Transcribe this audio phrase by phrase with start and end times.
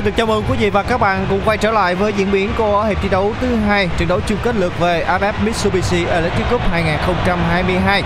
[0.00, 2.32] Xin được chào mừng quý vị và các bạn cùng quay trở lại với diễn
[2.32, 6.04] biến của hiệp thi đấu thứ hai trận đấu chung kết lượt về AFF Mitsubishi
[6.04, 8.02] Electric Cup 2022.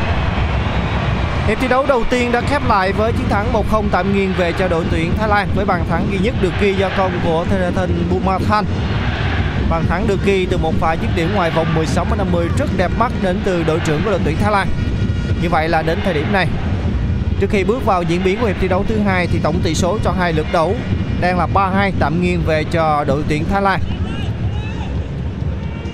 [1.47, 4.53] Hiệp thi đấu đầu tiên đã khép lại với chiến thắng 1-0 tạm nghiêng về
[4.59, 7.45] cho đội tuyển Thái Lan với bàn thắng duy nhất được ghi do công của
[7.51, 8.65] Therathan Bumathan.
[9.71, 12.91] Bàn thắng được ghi từ một pha dứt điểm ngoài vòng 16 50 rất đẹp
[12.99, 14.69] mắt đến từ đội trưởng của đội tuyển Thái Lan.
[15.43, 16.49] Như vậy là đến thời điểm này,
[17.41, 19.75] Trước khi bước vào diễn biến của hiệp thi đấu thứ hai thì tổng tỷ
[19.75, 20.77] số cho hai lượt đấu
[21.25, 23.81] đang là 3-2 tạm nghiêng về cho đội tuyển Thái Lan.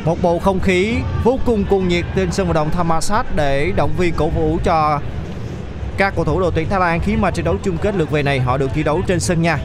[0.04, 3.90] Một bầu không khí vô cùng cuồng nhiệt trên sân vận động Thammasat để động
[3.98, 5.00] viên cổ vũ cho
[5.96, 8.22] các cầu thủ đội tuyển Thái Lan khi mà trận đấu chung kết lượt về
[8.22, 9.58] này họ được thi đấu trên sân nhà.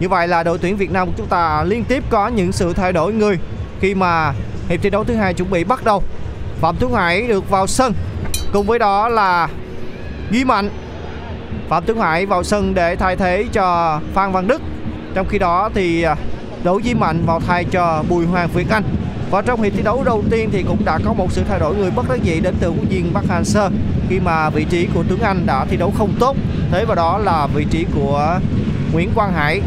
[0.00, 2.72] Như vậy là đội tuyển Việt Nam của chúng ta liên tiếp có những sự
[2.72, 3.38] thay đổi người
[3.80, 4.32] khi mà
[4.68, 6.02] hiệp thi đấu thứ hai chuẩn bị bắt đầu.
[6.60, 7.94] Phạm Tuấn Hải được vào sân.
[8.52, 9.48] Cùng với đó là
[10.30, 10.70] Ghi Mạnh
[11.68, 14.62] Phạm Tuấn Hải vào sân để thay thế cho Phan Văn Đức.
[15.16, 16.16] Trong khi đó thì à,
[16.64, 18.82] Đỗ Duy Mạnh vào thay cho Bùi Hoàng Việt Anh.
[19.30, 21.74] Và trong hiệp thi đấu đầu tiên thì cũng đã có một sự thay đổi
[21.76, 23.70] người bất đắc dĩ đến từ huấn viên Bắc Hàn Sơ
[24.08, 26.36] khi mà vị trí của Tuấn Anh đã thi đấu không tốt.
[26.70, 28.40] Thế và đó là vị trí của
[28.92, 29.60] Nguyễn Quang Hải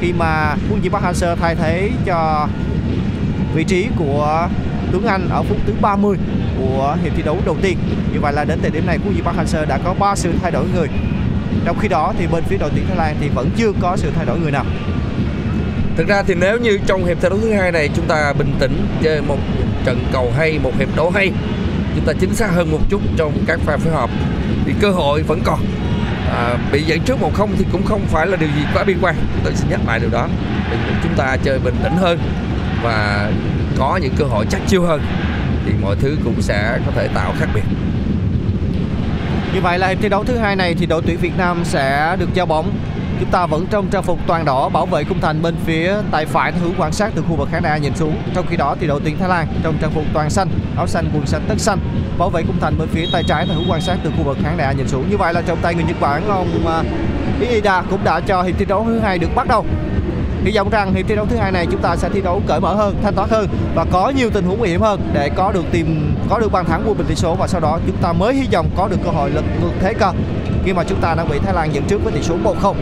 [0.00, 2.48] khi mà huấn viên Bắc Hàn Sơ thay thế cho
[3.54, 4.48] vị trí của
[4.92, 6.16] Tuấn Anh ở phút thứ 30
[6.58, 7.78] của hiệp thi đấu đầu tiên.
[8.12, 10.32] Như vậy là đến thời điểm này huấn viên Park Hang-seo đã có 3 sự
[10.42, 10.88] thay đổi người.
[11.64, 14.10] Trong khi đó thì bên phía đội tuyển Thái Lan thì vẫn chưa có sự
[14.16, 14.64] thay đổi người nào.
[15.96, 18.54] Thực ra thì nếu như trong hiệp thi đấu thứ hai này chúng ta bình
[18.58, 19.38] tĩnh chơi một
[19.84, 21.32] trận cầu hay, một hiệp đấu hay,
[21.96, 24.10] chúng ta chính xác hơn một chút trong các pha phối hợp
[24.66, 25.60] thì cơ hội vẫn còn.
[26.30, 29.14] À, bị dẫn trước 1-0 thì cũng không phải là điều gì quá bi quan.
[29.44, 30.28] Tôi xin nhắc lại điều đó.
[31.02, 32.18] Chúng ta chơi bình tĩnh hơn
[32.82, 33.30] và
[33.78, 35.02] có những cơ hội chắc chiêu hơn
[35.66, 37.62] thì mọi thứ cũng sẽ có thể tạo khác biệt.
[39.54, 42.16] Như vậy là hiệp thi đấu thứ hai này thì đội tuyển Việt Nam sẽ
[42.18, 42.70] được giao bóng.
[43.20, 46.26] Chúng ta vẫn trong trang phục toàn đỏ bảo vệ khung thành bên phía tay
[46.26, 48.16] phải hướng quan sát từ khu vực khán đài nhìn xuống.
[48.34, 51.10] Trong khi đó thì đội tuyển Thái Lan trong trang phục toàn xanh, áo xanh
[51.14, 51.78] quần xanh tất xanh
[52.18, 54.38] bảo vệ khung thành bên phía tay trái theo hướng quan sát từ khu vực
[54.42, 55.10] khán đài nhìn xuống.
[55.10, 56.82] Như vậy là trong tay người Nhật Bản ông à,
[57.40, 59.66] Iida cũng đã cho hiệp thi đấu thứ hai được bắt đầu.
[60.44, 62.60] Hy vọng rằng hiệp thi đấu thứ hai này chúng ta sẽ thi đấu cởi
[62.60, 65.52] mở hơn, thanh thoát hơn và có nhiều tình huống nguy hiểm hơn để có
[65.52, 68.12] được tìm có được bàn thắng của bình tỷ số và sau đó chúng ta
[68.12, 70.12] mới hy vọng có được cơ hội lật ngược thế cờ
[70.64, 72.74] khi mà chúng ta đang bị Thái Lan dẫn trước với tỷ số 1-0.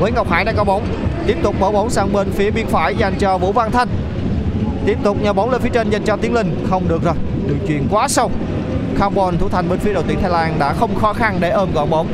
[0.00, 0.86] Nguyễn Ngọc Hải đã có bóng,
[1.26, 3.88] tiếp tục bỏ bóng sang bên phía bên phải dành cho Vũ Văn Thanh.
[4.86, 7.14] Tiếp tục nhờ bóng lên phía trên dành cho Tiến Linh, không được rồi,
[7.46, 8.30] đường chuyền quá sâu.
[8.98, 11.68] Carbon thủ thành bên phía đội tuyển Thái Lan đã không khó khăn để ôm
[11.74, 12.06] gọn bóng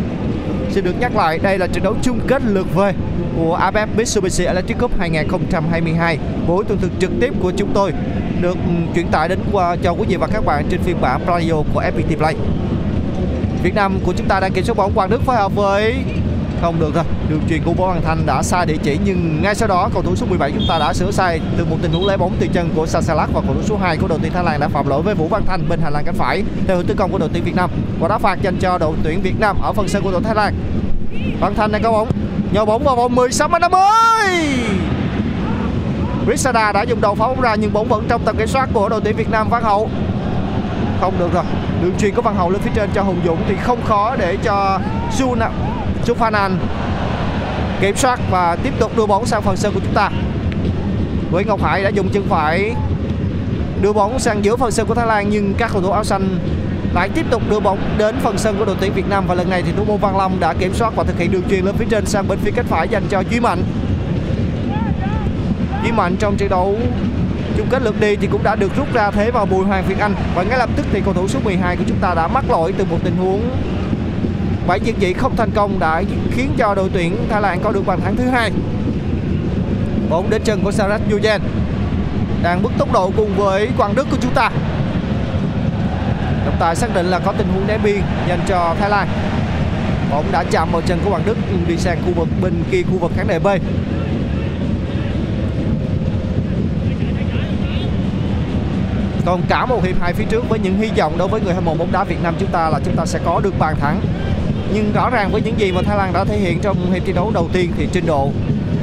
[0.71, 2.93] Xin được nhắc lại, đây là trận đấu chung kết lượt về
[3.37, 7.93] của AFF Mitsubishi Electric Cup 2022 buổi tường thuật trực tiếp của chúng tôi,
[8.41, 11.21] được ừ, chuyển tải đến qua, cho quý vị và các bạn trên phiên bản
[11.27, 12.35] radio của FPT Play.
[13.63, 15.95] Việt Nam của chúng ta đang kiểm soát bóng Quang Đức phối hợp với
[16.61, 19.55] không được rồi đường truyền của Võ Hoàng Thanh đã sai địa chỉ, nhưng ngay
[19.55, 22.07] sau đó, cầu thủ số 17 chúng ta đã sửa sai từ một tình huống
[22.07, 24.45] lấy bóng từ chân của Sasalak và cầu thủ số 2 của đội tuyển Thái
[24.45, 26.43] Lan đã phạm lỗi với Vũ Văn Thanh bên hành lang cánh phải.
[26.67, 27.71] Theo hướng tấn công của đội tuyển Việt Nam
[28.01, 30.35] và đá phạt dành cho đội tuyển Việt Nam ở phần sân của đội Thái
[30.35, 30.55] Lan.
[31.41, 32.09] Văn Thanh đang có bóng.
[32.53, 33.81] Nhờ bóng vào vòng 16 m 50
[36.31, 38.89] Risada đã dùng đầu phá bóng ra, nhưng bóng vẫn trong tầm kiểm soát của
[38.89, 39.91] đội tuyển Việt Nam Văn Hậu.
[41.01, 41.45] Không được rồi.
[41.83, 44.37] Đường truyền của Văn Hậu lên phía trên cho Hùng Dũng thì không khó để
[44.45, 44.79] cho
[46.05, 46.59] Chúc Phan An
[47.81, 50.11] kiểm soát và tiếp tục đưa bóng sang phần sân của chúng ta.
[51.31, 52.75] Nguyễn Ngọc Hải đã dùng chân phải
[53.83, 56.39] đưa bóng sang giữa phần sân của Thái Lan, nhưng các cầu thủ áo xanh
[56.95, 59.25] lại tiếp tục đưa bóng đến phần sân của đội tuyển Việt Nam.
[59.27, 61.43] Và lần này thì thủ môn Văn Long đã kiểm soát và thực hiện đường
[61.51, 63.63] truyền lên phía trên sang bên phía cánh phải dành cho Duy Mạnh.
[65.83, 66.77] Duy Mạnh trong trận đấu
[67.57, 69.99] chung kết lượt đi thì cũng đã được rút ra thế vào Bùi Hoàng Việt
[69.99, 70.15] Anh.
[70.35, 72.75] Và ngay lập tức thì cầu thủ số 12 của chúng ta đã mắc lỗi
[72.79, 73.51] từ một tình huống
[74.67, 77.87] bảy chiến dị không thành công đã khiến cho đội tuyển Thái Lan có được
[77.87, 78.51] bàn thắng thứ hai.
[80.11, 81.41] Bóng đến chân của Sarat Yujen
[82.43, 84.51] đang bước tốc độ cùng với Quang Đức của chúng ta.
[86.45, 89.09] Trọng tài xác định là có tình huống đá biên dành cho Thái Lan.
[90.11, 92.83] Bóng đã chạm vào chân của Quang Đức, nhưng đi sang khu vực bên kia
[92.83, 93.47] khu vực khán đài B.
[99.27, 101.65] Còn cả một hiệp hai phía trước với những hy vọng đối với người hâm
[101.65, 104.01] mộ bóng đá Việt Nam, chúng ta là chúng ta sẽ có được bàn thắng.
[104.75, 107.13] Nhưng rõ ràng với những gì mà Thái Lan đã thể hiện trong hiệp thi
[107.13, 108.31] đấu đầu tiên thì trình độ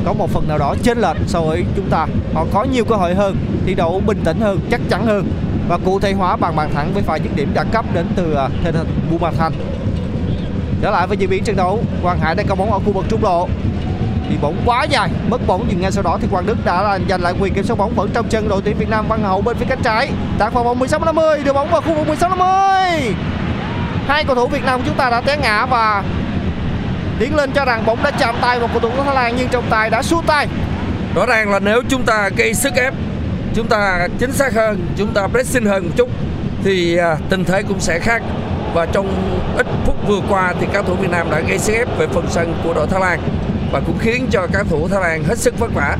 [0.06, 2.08] có một phần nào đó chênh lệch so với chúng ta.
[2.34, 5.32] Họ có nhiều cơ hội hơn, thi đấu bình tĩnh hơn, chắc chắn hơn
[5.68, 8.34] và cụ thể hóa bằng bàn thắng với pha dứt điểm đẳng cấp đến từ
[8.34, 9.54] à, Thên Hình Bumathan.
[10.82, 13.06] Trở lại với diễn biến trận đấu, Quang Hải đang có bóng ở khu vực
[13.10, 13.48] trung lộ
[14.30, 17.22] thì bóng quá dài mất bóng nhưng ngay sau đó thì Quang Đức đã giành
[17.22, 19.58] lại quyền kiểm soát bóng vẫn trong chân đội tuyển Việt Nam Văn Hậu bên
[19.58, 23.31] phía cánh trái tạt vào vòng 16 50 đưa bóng vào khu vực 16 50
[24.08, 26.04] hai cầu thủ Việt Nam của chúng ta đã té ngã và
[27.20, 29.50] tiến lên cho rằng bóng đã chạm tay vào cầu thủ của Thái Lan, nhưng
[29.50, 30.48] trọng tài đã xua tay
[31.16, 32.94] rõ ràng là nếu chúng ta gây sức ép,
[33.56, 36.10] chúng ta chính xác hơn, chúng ta pressing hơn một chút,
[36.64, 38.22] thì à, tình thế cũng sẽ khác
[38.74, 39.08] và trong
[39.58, 42.26] ít phút vừa qua thì các thủ Việt Nam đã gây sức ép về phần
[42.30, 43.20] sân của đội Thái Lan
[43.72, 45.98] và cũng khiến cho các thủ Thái Lan hết sức vất vả.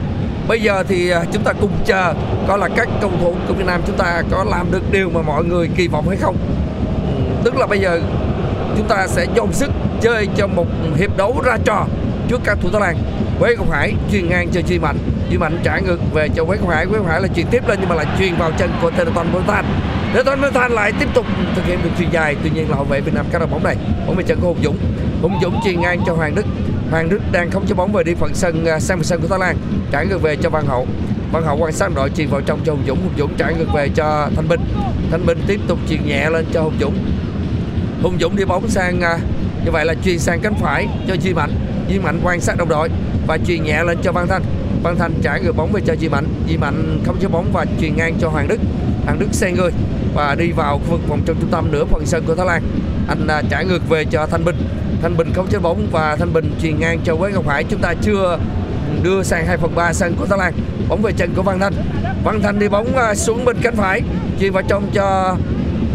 [0.48, 2.14] Bây giờ thì à, chúng ta cùng chờ
[2.48, 5.22] coi là các cầu thủ của Việt Nam chúng ta có làm được điều mà
[5.22, 6.38] mọi người kỳ vọng hay không.
[7.44, 8.00] Tức là bây giờ
[8.78, 9.72] chúng ta sẽ dồn sức
[10.02, 10.66] chơi cho một
[10.98, 11.86] hiệp đấu ra trò
[12.28, 12.98] trước các thủ Thái Lan.
[13.40, 14.98] Quế công Hải truyền ngang cho Duy Mạnh,
[15.30, 17.68] Duy Mạnh trả ngược về cho Quế công Hải, Quế công Hải là truyền tiếp
[17.68, 19.66] lên nhưng mà lại truyền vào chân của Teleton Bontan.
[20.14, 23.02] Teleton Bontan lại tiếp tục thực hiện được truyền dài, tuy nhiên là hậu vệ
[23.02, 23.76] Việt Nam cắt đội bóng này,
[24.08, 24.78] bóng về chân của Hùng Dũng.
[25.22, 26.46] Hùng Dũng truyền ngang cho Hoàng Đức,
[26.92, 29.28] Hoàng Đức đang không cho bóng về đi phần sân à, sang phần sân của
[29.28, 29.58] Thái Lan.
[29.92, 30.88] Trả ngược về cho Văn Hậu.
[31.32, 32.98] Văn Hậu quan sát đội truyền vào trong cho Hùng Dũng.
[33.04, 34.62] Hùng Dũng trả ngược về cho Thanh Bình.
[35.12, 36.94] Thanh Bình tiếp tục truyền nhẹ lên cho Hùng Dũng.
[38.02, 39.18] Hùng Dũng đi bóng sang à,
[39.66, 41.52] như vậy là truyền sang cánh phải cho Duy Mạnh.
[41.88, 42.90] Duy Mạnh quan sát đồng đội
[43.28, 44.44] và truyền nhẹ lên cho Văn Thanh.
[44.84, 46.26] Văn Thanh trả ngược bóng về cho Duy Mạnh.
[46.48, 48.60] Duy Mạnh không chế bóng và truyền ngang cho Hoàng Đức.
[49.06, 49.72] Hoàng Đức xe người
[50.14, 52.64] và đi vào khu vực vòng trong trung tâm nửa phần sân của Thái Lan.
[53.08, 54.56] Anh à, trả ngược về cho Thanh Bình.
[55.02, 57.64] Thanh Bình không chế bóng và Thanh Bình truyền ngang cho Quế Ngọc Hải.
[57.64, 58.40] Chúng ta chưa
[59.04, 60.54] đưa sang 2 phần 3 sân của Thái Lan.
[60.90, 61.74] Bóng về chân của Văn Thanh.
[62.24, 64.02] Văn Thanh đi bóng à, xuống bên cánh phải.
[64.40, 65.36] Truyền vào trong cho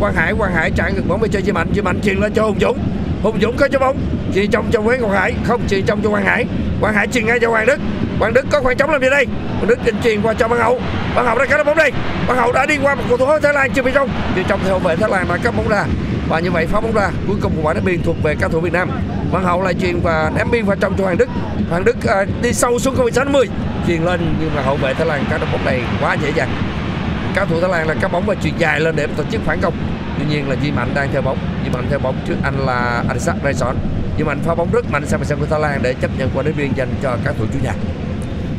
[0.01, 1.69] Quang Hải Quang Hải chạy ngược bóng về cho Duy Mạnh.
[1.73, 2.79] Duy Mạnh truyền lên cho Hùng Dũng.
[3.23, 3.97] Hùng Dũng có cho bóng.
[4.35, 5.35] Chuyền trong cho Quế Ngọc Hải.
[5.45, 6.45] Không chuyền trong cho Quang Hải.
[6.81, 7.81] Quang Hải truyền ngay cho Hoàng Đức.
[8.19, 9.27] Hoàng Đức có khoảng trống làm gì đây?
[9.57, 10.81] Hoàng Đức định truyền qua cho Văn Hậu.
[11.15, 11.93] Văn Hậu đã cắt bóng đây.
[12.27, 14.61] Văn Hậu đã đi qua một cầu thủ Thái Lan chưa bị trong chưa trong
[14.65, 15.85] theo vệ Thái Lan mà cắt bóng ra.
[16.29, 17.11] Và như vậy phá bóng ra.
[17.27, 18.91] Cuối cùng quả đá biên thuộc về cao thủ Việt Nam.
[19.33, 21.29] Văn Hậu lại truyền và ném biên vào trong cho Hoàng Đức.
[21.71, 23.49] Hoàng Đức à, đi sâu xuống không 60
[23.87, 26.49] truyền lên nhưng mà hậu vệ Thái Lan cắt bóng này quá dễ dàng
[27.37, 29.61] các thủ Thái Lan là cắt bóng và chuyền dài lên để tổ chức phản
[29.61, 29.75] công.
[30.19, 31.39] Tuy nhiên là Duy Mạnh đang theo bóng.
[31.65, 33.77] Duy Mạnh theo bóng trước anh là Adisak Rayson.
[34.19, 36.43] Duy Mạnh phá bóng rất mạnh sang sân của Thái Lan để chấp nhận quả
[36.43, 37.73] đá biên dành cho các thủ chủ nhà.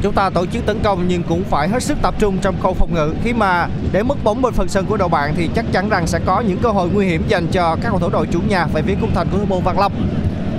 [0.01, 2.73] Chúng ta tổ chức tấn công nhưng cũng phải hết sức tập trung trong khâu
[2.73, 3.13] phòng ngự.
[3.23, 6.07] Khi mà để mất bóng bên phần sân của đội bạn thì chắc chắn rằng
[6.07, 8.65] sẽ có những cơ hội nguy hiểm dành cho các cầu thủ đội chủ nhà
[8.73, 9.93] về phía khung thành của thủ môn Văn Long.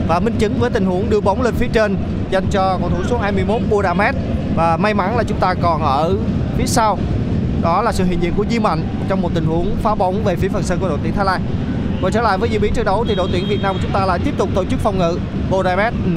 [0.09, 1.97] Và minh chứng với tình huống đưa bóng lên phía trên
[2.31, 4.14] dành cho cầu thủ số 21 Budamet
[4.54, 6.16] và may mắn là chúng ta còn ở
[6.57, 6.99] phía sau
[7.62, 10.37] đó là sự hiện diện của Di Mạnh trong một tình huống phá bóng về
[10.37, 11.43] phía phần sân của đội tuyển Thái Lan.
[12.03, 13.93] Quay trở lại với diễn biến trận đấu thì đội tuyển Việt Nam của chúng
[13.93, 15.19] ta lại tiếp tục tổ chức phòng ngự.
[15.50, 16.11] Budamet ừ,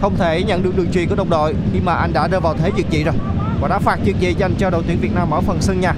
[0.00, 2.54] không thể nhận được đường truyền của đồng đội khi mà anh đã rơi vào
[2.54, 3.14] thế dược dị rồi.
[3.60, 5.94] Và đã phạt dược dị dành cho đội tuyển Việt Nam ở phần sân nhà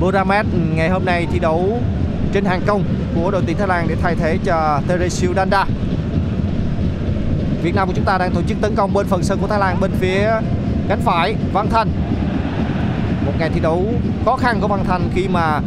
[0.00, 1.80] Buramet ừ, ngày hôm nay thi đấu
[2.32, 5.66] trên hàng công của đội tuyển Thái Lan để thay thế cho Teresio Danda.
[7.62, 9.58] Việt Nam của chúng ta đang tổ chức tấn công bên phần sân của Thái
[9.58, 10.30] Lan bên phía
[10.88, 11.88] cánh phải Văn Thanh
[13.38, 13.84] ngày thi đấu
[14.24, 15.60] khó khăn của Văn Thanh khi mà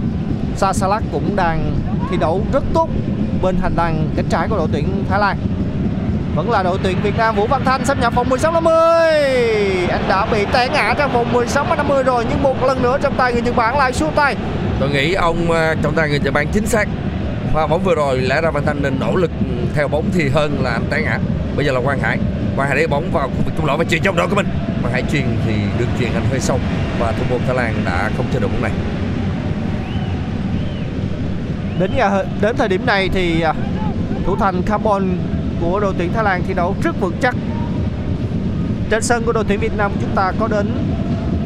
[0.56, 1.76] Sasalak cũng đang
[2.12, 2.90] thi đấu rất tốt
[3.42, 5.38] bên hành lang cánh trái của đội tuyển Thái Lan.
[6.36, 8.74] Vẫn là đội tuyển Việt Nam Vũ Văn Thanh xâm nhập vòng 16 50
[9.90, 13.16] anh đã bị té ngã trong vòng 16 50 rồi, nhưng một lần nữa trong
[13.18, 14.36] tay người Nhật Bản lại xuống tay.
[14.80, 16.88] Tôi nghĩ ông ờ, trọng tài người Nhật Bản chính xác.
[17.54, 19.32] Pha bóng vừa rồi, lẽ ra Văn Thanh nên nỗ lực
[19.76, 21.20] theo bóng thì hơn là anh té ngã.
[21.56, 22.18] Bây giờ là Quang Hải.
[22.56, 24.48] Quang Hải để bóng vào khu vực trung lộ và chuyền trong đội của mình.
[24.82, 26.60] Quang Hải truyền thì được chuyền anh hơi sâu
[27.00, 28.72] và thủ môn Thái Lan đã không chơi được bóng này.
[31.80, 31.92] Đến
[32.42, 33.54] đến thời điểm này thì à,
[34.26, 35.18] thủ thành Carbon
[35.62, 37.36] của đội tuyển Thái Lan thi đấu rất vững chắc.
[38.90, 40.68] Trên sân của đội tuyển Việt Nam chúng ta có đến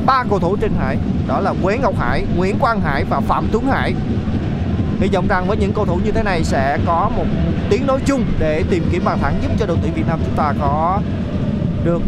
[0.06, 3.48] ba cầu thủ trên hải đó là Quế Ngọc Hải, Nguyễn Quang Hải và Phạm
[3.52, 3.94] Tuấn Hải.
[5.00, 7.26] Hy vọng rằng với những cầu thủ như thế này sẽ có một
[7.70, 10.36] tiếng nói chung để tìm kiếm bàn thắng giúp cho đội tuyển Việt Nam chúng
[10.36, 11.00] ta có
[11.84, 12.02] được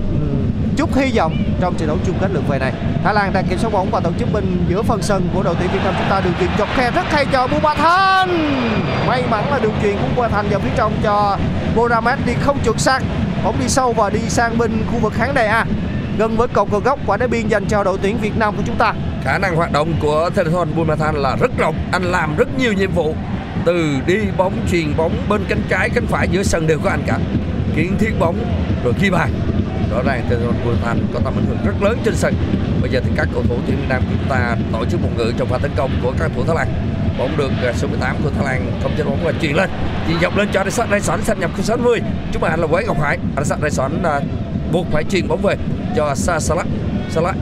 [0.78, 2.74] chút hy vọng trong trận đấu chung kết lượt về này.
[3.04, 5.56] Thái Lan đang kiểm soát bóng và tổ chức bên giữa phần sân của đội
[5.60, 8.30] tuyển Việt Nam chúng ta đường truyền chọc khe rất hay cho Bumathan.
[9.08, 11.38] May mắn là đường chuyền của Bumathan vào phía trong cho
[11.76, 13.00] Boramet đi không chuẩn xác.
[13.44, 15.66] Bóng đi sâu và đi sang bên khu vực khán đài A.
[16.18, 18.64] Gần với cột cờ góc, quả đá biên dành cho đội tuyển Việt Nam của
[18.66, 18.94] chúng ta.
[19.24, 22.92] khả năng hoạt động của Thanathon Bumathan là rất rộng anh làm rất nhiều nhiệm
[22.92, 23.16] vụ
[23.66, 27.04] từ đi bóng truyền bóng, bên cánh trái, cánh phải, giữa sân đều có anh
[27.08, 27.18] cả
[27.76, 28.36] kiến thiết bóng,
[28.84, 29.30] rồi ghi bàn
[29.96, 32.34] rõ ràng Thanathon Bumathan có tầm ảnh hưởng rất lớn trên sân.
[32.82, 35.32] Bây giờ thì các cầu thủ tuyển Việt Nam chúng ta tổ chức một ngự
[35.38, 36.68] trong pha tấn công của các thủ Thái Lan.
[37.20, 39.70] Bóng được à, số 18 của Thái Lan không chơi bóng và chuyền lên.
[40.08, 42.00] Chuyền dọc lên cho Adesat Rayson xâm nhập khu 60
[42.32, 43.18] chúng bạn là Quế Ngọc Hải.
[43.36, 44.20] Adesat Rayson à,
[44.72, 45.56] buộc phải chuyền bóng về
[45.96, 46.68] cho Sa Salah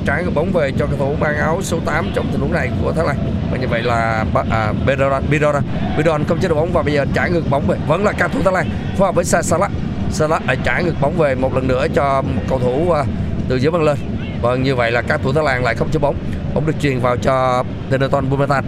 [0.06, 2.70] trả ngược bóng về cho cầu thủ mang áo số 8 trong tình huống này
[2.84, 3.16] của Thái Lan.
[3.52, 5.64] Và như vậy là à, Bedoran Bidoran
[5.98, 7.78] Bidoran không chế được bóng và bây giờ trả ngược bóng về.
[7.88, 8.70] Vẫn là cao thủ Thái Lan.
[8.98, 9.72] Phối hợp với Sa Salah
[10.14, 13.04] Salah lại à, trả ngược bóng về một lần nữa cho cầu thủ à,
[13.50, 13.98] từ dưới băng lên.
[14.42, 16.16] Vâng như vậy là các thủ Thái Lan lại không chơi bóng.
[16.54, 18.66] Bóng được truyền vào cho Teneton Bumathan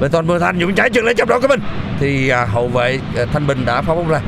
[0.00, 1.60] Teneton Bumathan dùng trái chuyền lên trong đó của mình.
[2.00, 4.20] Thì à, hậu vệ à, Thanh Bình đã phá bóng ra.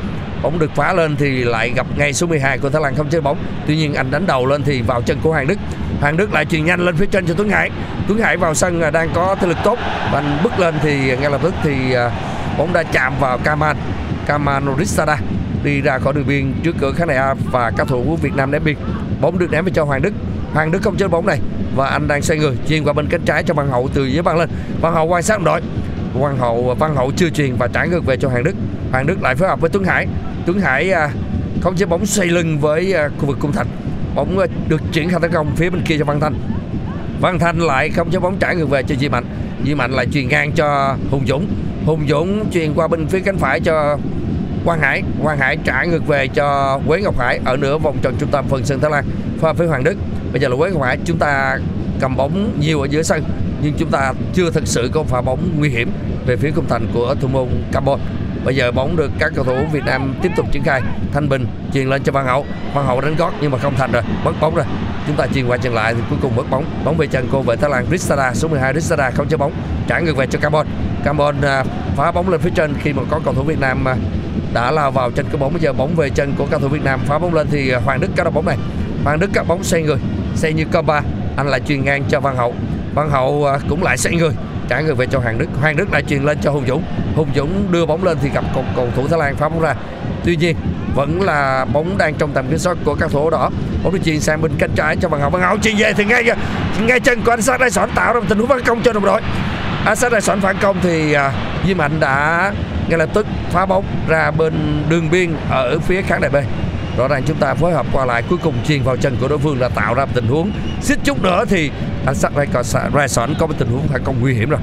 [0.43, 3.21] Bóng được phá lên thì lại gặp ngay số 12 của Thái Lan không chơi
[3.21, 3.37] bóng.
[3.67, 5.57] Tuy nhiên anh đánh đầu lên thì vào chân của Hoàng Đức.
[6.01, 7.69] Hoàng Đức lại truyền nhanh lên phía trên cho Tuấn Hải.
[8.07, 9.77] Tuấn Hải vào sân à, đang có thể lực tốt.
[10.11, 11.95] Và anh bước lên thì ngay lập tức thì
[12.57, 13.77] bóng đã chạm vào Kaman.
[14.27, 15.17] Kaman Ristada
[15.63, 18.35] đi ra khỏi đường biên trước cửa khán đài A và các thủ của Việt
[18.35, 18.75] Nam ném biên.
[19.21, 20.13] Bóng được ném về cho Hoàng Đức.
[20.53, 21.39] Hoàng Đức không chơi bóng này
[21.75, 24.21] và anh đang xoay người, chuyền qua bên cánh trái cho Văn Hậu từ dưới
[24.21, 24.49] băng lên.
[24.81, 25.61] Văn Hậu quan sát đội.
[26.13, 28.55] Văn Hậu Văn Hậu chưa truyền và trả ngược về cho Hoàng Đức.
[28.91, 30.07] Hoàng Đức lại phối hợp với Tuấn Hải.
[30.45, 31.09] Tuấn Hải à,
[31.61, 33.67] không chế bóng xoay lưng với à, khu vực cung thành.
[34.15, 36.33] Bóng à, được chuyển khai tấn công phía bên kia cho Văn Thanh.
[37.21, 39.25] Văn Thanh lại không chế bóng trả ngược về cho Di Mạnh.
[39.65, 41.47] Di Mạnh lại truyền ngang cho Hùng Dũng.
[41.85, 43.97] Hùng Dũng truyền qua bên phía cánh phải cho
[44.65, 45.03] Quang Hải.
[45.23, 48.45] Quang Hải trả ngược về cho Quế Ngọc Hải ở nửa vòng tròn trung tâm
[48.49, 49.05] phần sân Thái Lan,
[49.39, 49.95] Pha phía với Hoàng Đức.
[50.31, 51.57] Bây giờ là Quế Ngọc Hải, chúng ta
[51.99, 53.23] cầm bóng nhiều ở giữa sân,
[53.61, 55.91] nhưng chúng ta chưa thực sự có pha bóng nguy hiểm
[56.25, 58.01] về phía khung thành của thủ môn Campbell
[58.45, 60.81] bây giờ bóng được các cầu thủ Việt Nam tiếp tục triển khai.
[61.13, 62.45] Thanh Bình truyền lên cho Văn Hậu.
[62.73, 64.65] Văn Hậu đánh gót nhưng mà không thành rồi, mất bóng rồi.
[65.07, 66.65] Chúng ta truyền qua chân lại thì cuối cùng mất bóng.
[66.85, 69.51] Bóng về chân cô về Thái Lan Ristada số 12 Ristada không chơi bóng.
[69.87, 70.69] Trả ngược về cho Campbell
[71.03, 71.63] Campbell à,
[71.95, 73.95] phá bóng lên phía trên khi mà có cầu thủ Việt Nam à,
[74.53, 75.53] đã lao vào chân cái bóng.
[75.53, 77.99] Bây giờ bóng về chân của cầu thủ Việt Nam phá bóng lên thì Hoàng
[77.99, 78.57] Đức cắt đầu bóng này.
[79.03, 79.97] Hoàng Đức cắt bóng xoay người
[80.35, 81.01] xoay như comba
[81.37, 82.53] anh lại truyền ngang cho Văn Hậu.
[82.93, 84.31] Văn Hậu à, cũng lại xoay người
[84.69, 85.47] trả người về cho Hoàng Đức.
[85.61, 86.83] Hoàng Đức lại truyền lên cho Hùng Dũng.
[87.15, 89.75] Hùng Dũng đưa bóng lên thì gặp cầu, cầu thủ Thái Lan phá bóng ra.
[90.25, 90.55] Tuy nhiên
[90.95, 93.49] vẫn là bóng đang trong tầm kiểm soát của các thủ đỏ.
[93.83, 95.29] Bóng được truyền sang bên cánh trái cho Văn Hậu.
[95.29, 96.23] Văn Hậu truyền về thì ngay
[96.87, 98.93] ngay chân của anh Sát đây sẵn tạo ra một tình huống Văn công cho
[98.93, 99.21] đồng đội.
[99.85, 101.33] À, anh Sát Đại phản công thì à,
[101.65, 102.53] Duy Mạnh đã
[102.89, 106.35] ngay lập tức phá bóng ra bên đường biên ở phía khán đài B.
[106.97, 109.39] Rõ ràng chúng ta phối hợp qua lại cuối cùng truyền vào chân của đối
[109.39, 110.51] phương là tạo ra một tình huống.
[110.81, 111.71] Xích chút nữa thì
[112.05, 112.47] anh sắc ray
[113.15, 114.59] còn có một tình huống phản công nguy hiểm rồi.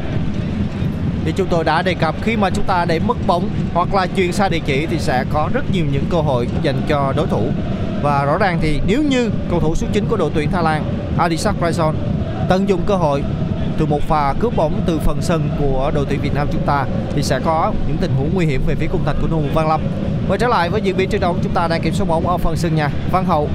[1.24, 4.06] Thì chúng tôi đã đề cập khi mà chúng ta để mất bóng hoặc là
[4.16, 7.26] chuyền sai địa chỉ thì sẽ có rất nhiều những cơ hội dành cho đối
[7.26, 7.50] thủ.
[8.02, 10.84] Và rõ ràng thì nếu như cầu thủ số 9 của đội tuyển Thái Lan
[11.18, 11.96] Adisak Raison
[12.48, 13.22] tận dụng cơ hội
[13.78, 16.84] từ một pha cướp bóng từ phần sân của đội tuyển Việt Nam chúng ta
[17.14, 19.68] thì sẽ có những tình huống nguy hiểm về phía cung thành của thủ Văn
[19.68, 19.80] Lâm.
[20.28, 22.36] Quay trở lại với diễn biến trận đấu chúng ta đang kiểm soát bóng ở
[22.36, 22.90] phần sân nhà.
[23.12, 23.48] Văn Hậu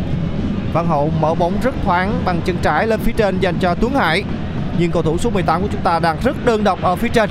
[0.73, 3.93] Văn Hậu mở bóng rất thoáng bằng chân trái lên phía trên dành cho Tuấn
[3.95, 4.23] Hải.
[4.77, 7.29] Nhưng cầu thủ số 18 của chúng ta đang rất đơn độc ở phía trên.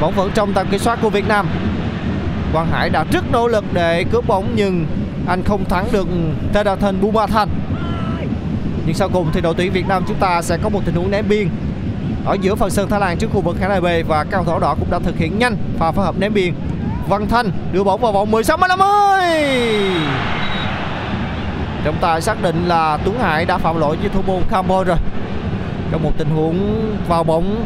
[0.00, 1.48] Bóng vẫn trong tầm kiểm soát của Việt Nam.
[2.52, 4.86] Quang Hải đã rất nỗ lực để cướp bóng nhưng
[5.26, 6.08] anh không thắng được
[6.52, 7.48] Tedathan Bumathan.
[8.86, 11.10] Nhưng sau cùng thì đội tuyển Việt Nam chúng ta sẽ có một tình huống
[11.10, 11.48] ném biên
[12.24, 14.58] ở giữa phần sân Thái Lan trước khu vực khán đài B và cao thủ
[14.58, 16.54] đỏ cũng đã thực hiện nhanh pha phối hợp ném biên.
[17.08, 18.86] Văn Thanh đưa bóng vào vòng 16 m 50.
[21.84, 24.96] Trọng tài xác định là Tuấn Hải đã phạm lỗi với thủ môn Campbell rồi.
[25.90, 26.58] Trong một tình huống
[27.08, 27.64] vào bóng,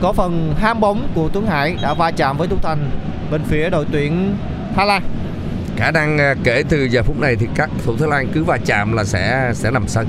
[0.00, 2.90] có phần ham bóng của Tuấn Hải đã va chạm với Tuấn Thành
[3.30, 4.36] bên phía đội tuyển
[4.76, 5.02] Thái Lan
[5.76, 8.58] khả năng ờ, kể từ giờ phút này thì các thủ Thái Lan cứ va
[8.66, 10.06] chạm là sẽ sẽ nằm sân.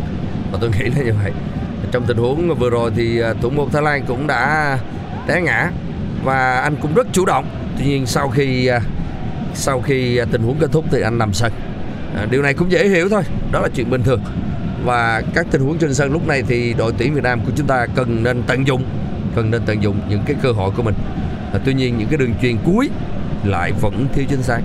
[0.51, 1.31] Và tôi nghĩ là như vậy.
[1.91, 4.77] Trong tình huống vừa rồi thì ờ, thủ môn Thái Lan cũng đã
[5.27, 5.71] té ngã
[6.23, 7.45] và anh cũng rất chủ động.
[7.77, 8.79] Tuy nhiên sau khi ờ,
[9.53, 11.51] sau khi tình huống kết thúc thì anh nằm sân.
[12.29, 14.21] Điều này cũng dễ hiểu thôi, đó là chuyện bình thường.
[14.85, 17.67] Và các tình huống trên sân lúc này thì đội tuyển Việt Nam của chúng
[17.67, 18.83] ta cần nên tận dụng,
[19.35, 20.95] cần nên tận dụng những cái cơ hội của mình.
[21.65, 22.89] Tuy nhiên những cái đường truyền cuối
[23.43, 24.59] lại vẫn thiếu chính xác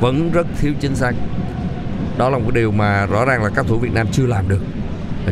[0.00, 1.12] vẫn rất thiếu chính xác.
[2.18, 4.60] Đó là một điều mà rõ ràng là các thủ Việt Nam chưa làm được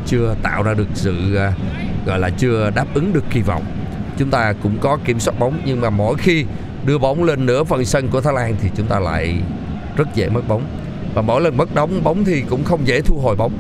[0.06, 1.52] chưa tạo ra được sự à,
[2.06, 3.64] gọi là chưa đáp ứng được kỳ vọng.
[4.16, 6.44] Chúng ta cũng có kiểm soát bóng nhưng mà mỗi khi
[6.86, 9.38] đưa bóng lên nửa phần sân của Thái Lan thì chúng ta lại
[9.96, 10.62] rất dễ mất bóng.
[11.14, 13.52] Và mỗi lần mất đóng bóng thì cũng không dễ thu hồi bóng.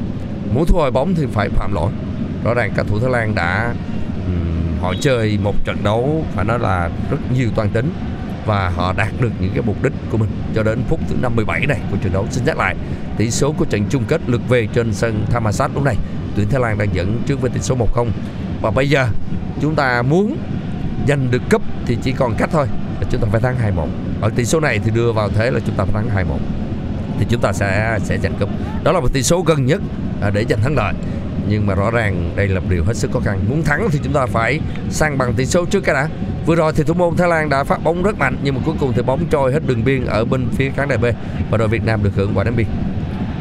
[0.54, 1.90] Muốn thu hồi bóng thì phải phạm lỗi.
[2.44, 3.74] Rõ ràng các thủ Thái Lan đã
[4.26, 7.92] um, họ chơi một trận đấu phải nói là rất nhiều toàn tính
[8.46, 10.28] và họ đạt được những cái mục đích của mình.
[10.54, 12.76] Cho đến phút thứ 57 này của trận đấu, xin nhắc lại,
[13.16, 15.96] tỷ số của trận chung kết lượt về trên sân Thammasat lúc này,
[16.36, 18.06] tuyển Thái Lan đang dẫn trước với tỷ số 1-0
[18.62, 19.08] và bây giờ,
[19.60, 20.36] chúng ta muốn
[21.08, 22.66] giành được cúp thì chỉ còn cách thôi
[23.00, 23.86] là chúng ta phải thắng 2-1
[24.20, 26.38] ở tỷ số này thì đưa vào thế là chúng ta phải thắng 2-1
[27.18, 28.48] thì chúng ta sẽ sẽ giành cúp.
[28.84, 29.80] Đó là một tỷ số gần nhất
[30.20, 30.94] à, để giành thắng lợi
[31.48, 33.40] nhưng mà rõ ràng đây là một điều hết sức khó khăn.
[33.48, 34.60] Muốn thắng thì chúng ta phải
[34.90, 36.08] sang bằng tỷ số trước cái đã.
[36.46, 38.74] Vừa rồi thì thủ môn Thái Lan đã phát bóng rất mạnh nhưng mà cuối
[38.80, 41.04] cùng thì bóng trôi hết đường biên ở bên phía khán đài B.
[41.50, 42.66] Và đội Việt Nam được hưởng quả đá biên.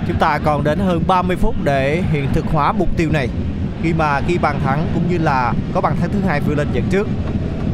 [0.07, 3.29] Chúng ta còn đến hơn 30 phút để hiện thực hóa mục tiêu này.
[3.83, 6.67] Khi mà ghi bàn thắng cũng như là có bàn thắng thứ hai vừa lên
[6.73, 7.07] dẫn trước.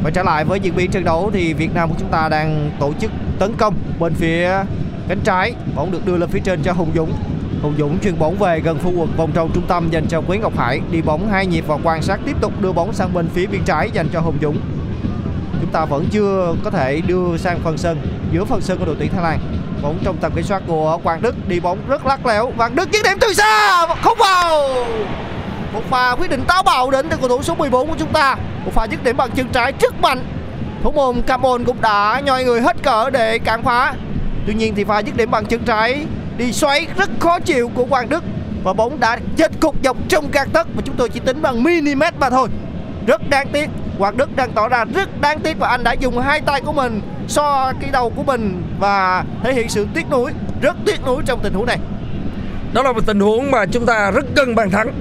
[0.03, 2.71] Và trở lại với diễn biến trận đấu thì Việt Nam của chúng ta đang
[2.79, 4.49] tổ chức tấn công bên phía
[5.07, 7.13] cánh trái, bóng được đưa lên phía trên cho Hùng Dũng.
[7.61, 10.37] Hùng Dũng chuyền bóng về gần khu vực vòng tròn trung tâm dành cho Quý
[10.37, 13.29] Ngọc Hải, đi bóng hai nhịp và quan sát tiếp tục đưa bóng sang bên
[13.33, 14.57] phía bên trái dành cho Hùng Dũng.
[15.61, 17.97] Chúng ta vẫn chưa có thể đưa sang phần sân.
[18.31, 19.39] Giữa phần sân của đội tuyển Thái Lan
[19.81, 21.35] bóng trong tầm kiểm soát của Quang Đức.
[21.47, 24.69] Đi bóng rất lắc léo Quang Đức dứt điểm từ xa không vào.
[25.73, 28.35] Một pha quyết định táo bạo đến từ cầu thủ số 14 của chúng ta.
[28.65, 30.25] Một pha dứt điểm bằng chân trái rất mạnh.
[30.83, 33.93] Thủ môn Camon cũng đã nhoi người hết cỡ để cản phá.
[34.47, 36.05] Tuy nhiên thì pha dứt điểm bằng chân trái
[36.39, 38.23] đi xoáy rất khó chịu của Hoàng Đức.
[38.63, 41.63] Và bóng đã chết cục dọc trong gang tấc mà chúng tôi chỉ tính bằng
[41.63, 42.47] mm mà thôi.
[43.07, 43.69] Rất đáng tiếc.
[43.97, 46.71] Hoàng Đức đang tỏ ra rất đáng tiếc và anh đã dùng hai tay của
[46.71, 50.31] mình so cái đầu của mình và thể hiện sự tiếc nuối,
[50.61, 51.77] rất tiếc nuối trong tình huống này.
[52.73, 54.91] Đó là một tình huống mà chúng ta rất cần bàn thắng.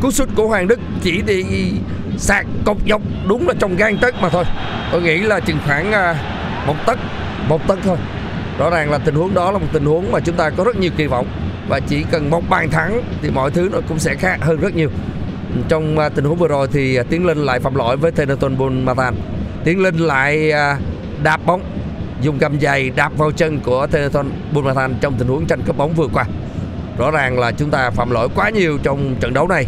[0.00, 1.44] Cú sút của Hoàng Đức chỉ đi
[2.16, 4.44] sạc cột dọc đúng là trong gan tấc mà thôi.
[4.92, 6.14] Tôi nghĩ là chừng khoảng à,
[6.66, 6.98] một tấc
[7.48, 7.96] một tấc thôi
[8.58, 10.76] rõ ràng là tình huống đó là một tình huống mà chúng ta có rất
[10.76, 11.26] nhiều kỳ vọng.
[11.68, 14.76] Và chỉ cần một bàn thắng thì mọi thứ nó cũng sẽ khác hơn rất
[14.76, 14.90] nhiều.
[15.68, 18.58] Trong à, tình huống vừa rồi thì à, Tiến Linh lại phạm lỗi với Tenaton
[18.58, 19.14] Bulmatan.
[19.64, 20.78] Tiến Linh lại à,
[21.22, 21.62] đạp bóng,
[22.22, 25.94] dùng cầm giày đạp vào chân của Tenaton Bulmatan trong tình huống tranh cướp bóng
[25.94, 26.24] vừa qua.
[26.98, 29.66] Rõ ràng là chúng ta phạm lỗi quá nhiều trong trận đấu này.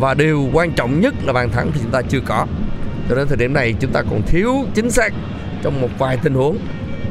[0.00, 2.46] Và điều quan trọng nhất là bàn thắng thì chúng ta chưa có.
[3.08, 5.12] Cho đến thời điểm này chúng ta còn thiếu chính xác
[5.62, 6.58] trong một vài tình huống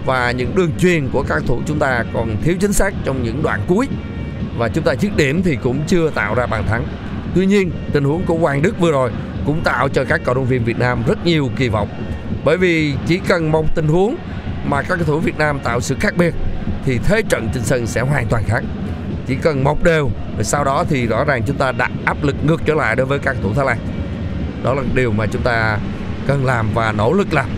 [0.09, 3.43] và những đường truyền của các thủ chúng ta còn thiếu chính xác trong những
[3.43, 3.87] đoạn cuối.
[4.57, 6.85] Và chúng ta dứt điểm thì cũng chưa tạo ra bàn thắng.
[7.35, 9.11] Tuy nhiên, tình huống của Hoàng Đức vừa rồi
[9.45, 11.89] cũng tạo cho các cầu động viên Việt Nam rất nhiều kỳ vọng.
[12.45, 14.15] Bởi vì chỉ cần một tình huống
[14.65, 16.33] mà các cầu thủ Việt Nam tạo sự khác biệt,
[16.85, 18.63] thì thế trận trên sân sẽ hoàn toàn khác.
[19.27, 22.35] Chỉ cần một đều và sau đó thì rõ ràng chúng ta đặt áp lực
[22.45, 23.77] ngược trở lại đối với các thủ Thái Lan.
[24.63, 25.77] Đó là điều mà chúng ta
[26.27, 27.49] cần làm và nỗ lực làm.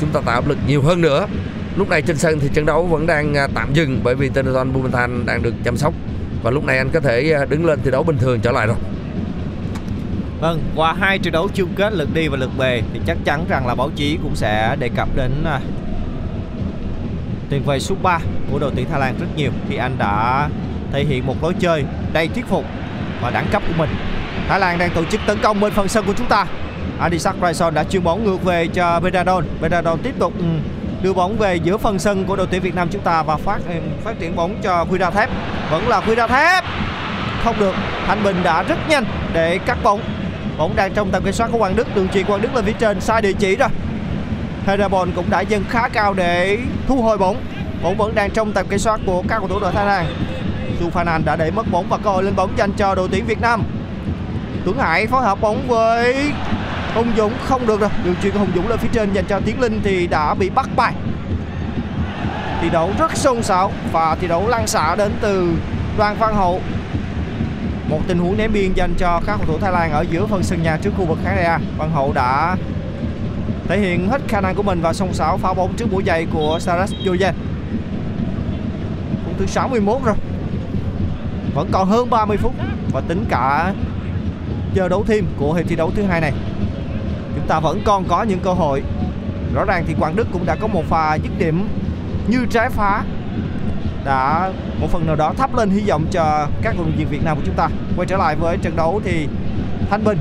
[0.00, 1.26] Chúng ta tạo áp lực nhiều hơn nữa
[1.76, 4.72] lúc này trên sân thì trận đấu vẫn đang à, tạm dừng bởi vì Tenaton
[4.72, 5.94] Bumathan đang được chăm sóc
[6.42, 8.66] và lúc này anh có thể à, đứng lên thi đấu bình thường trở lại
[8.66, 8.76] rồi
[10.40, 13.44] Vâng, qua hai trận đấu chung kết lượt đi và lượt về thì chắc chắn
[13.48, 15.60] rằng là báo chí cũng sẽ đề cập đến à,
[17.50, 18.18] tiền vệ số 3
[18.50, 20.48] của đội tuyển Thái Lan rất nhiều khi anh đã
[20.92, 22.64] thể hiện một lối chơi đầy thuyết phục
[23.22, 23.90] và đẳng cấp của mình.
[24.48, 26.46] Thái Lan đang tổ chức tấn công bên phần sân của chúng ta.
[26.98, 29.44] Adisak Raison đã chuyền bóng ngược về cho Bedradon.
[29.60, 30.44] Bedradon tiếp tục ừ,
[31.04, 33.58] đưa bóng về giữa phần sân của đội tuyển Việt Nam chúng ta và phát
[34.04, 35.30] phát triển bóng cho Quy Ra Thép.
[35.70, 36.64] Vẫn là Quy Ra Thép.
[37.44, 37.74] Không được.
[38.06, 40.00] Thanh Bình đã rất nhanh để cắt bóng.
[40.58, 42.72] Bóng đang trong tầm kiểm soát của Quang Đức, đường chuyền Quang Đức lên phía
[42.72, 43.68] trên sai địa chỉ rồi.
[44.66, 47.36] Herabon cũng đã dâng khá cao để thu hồi bóng.
[47.82, 50.06] Bóng vẫn đang trong tầm kiểm soát của các cầu thủ đội Thái Lan.
[50.80, 53.26] Su Phanan đã để mất bóng và cơ hội lên bóng dành cho đội tuyển
[53.26, 53.62] Việt Nam.
[54.64, 56.32] Tuấn Hải phối hợp bóng với
[56.94, 57.90] Hùng Dũng không được rồi.
[58.04, 60.50] Đường chuyền của Hùng Dũng lên phía trên, dành cho Tiến Linh thì đã bị
[60.50, 60.94] bắt bài.
[62.62, 65.54] Thi đấu rất xôn xao và thi đấu lăn xả đến từ
[65.98, 66.60] Đoàn Văn Hậu.
[67.88, 70.42] Một tình huống ném biên dành cho các cầu thủ Thái Lan ở giữa phần
[70.42, 72.56] sân nhà trước khu vực khán đài Văn Hậu đã
[73.68, 76.26] thể hiện hết khả năng của mình và xông xáo phá bóng trước mũi giày
[76.32, 77.32] của Saras Jojen.
[79.24, 80.14] Phút thứ 61 rồi
[81.54, 82.54] vẫn còn hơn 30 phút
[82.92, 83.72] và tính cả
[84.74, 86.32] giờ đấu thêm của hiệp thi đấu thứ hai này
[87.44, 88.82] chúng ta vẫn còn có những cơ hội.
[89.54, 91.68] Rõ ràng thì Quảng Đức cũng đã có một pha dứt điểm
[92.28, 93.02] như trái phá,
[94.04, 97.24] đã một phần nào đó thắp lên hy vọng cho các vận động viên Việt
[97.24, 97.68] Nam của chúng ta.
[97.96, 99.28] Quay trở lại với trận đấu thì
[99.90, 100.18] Thanh Bình,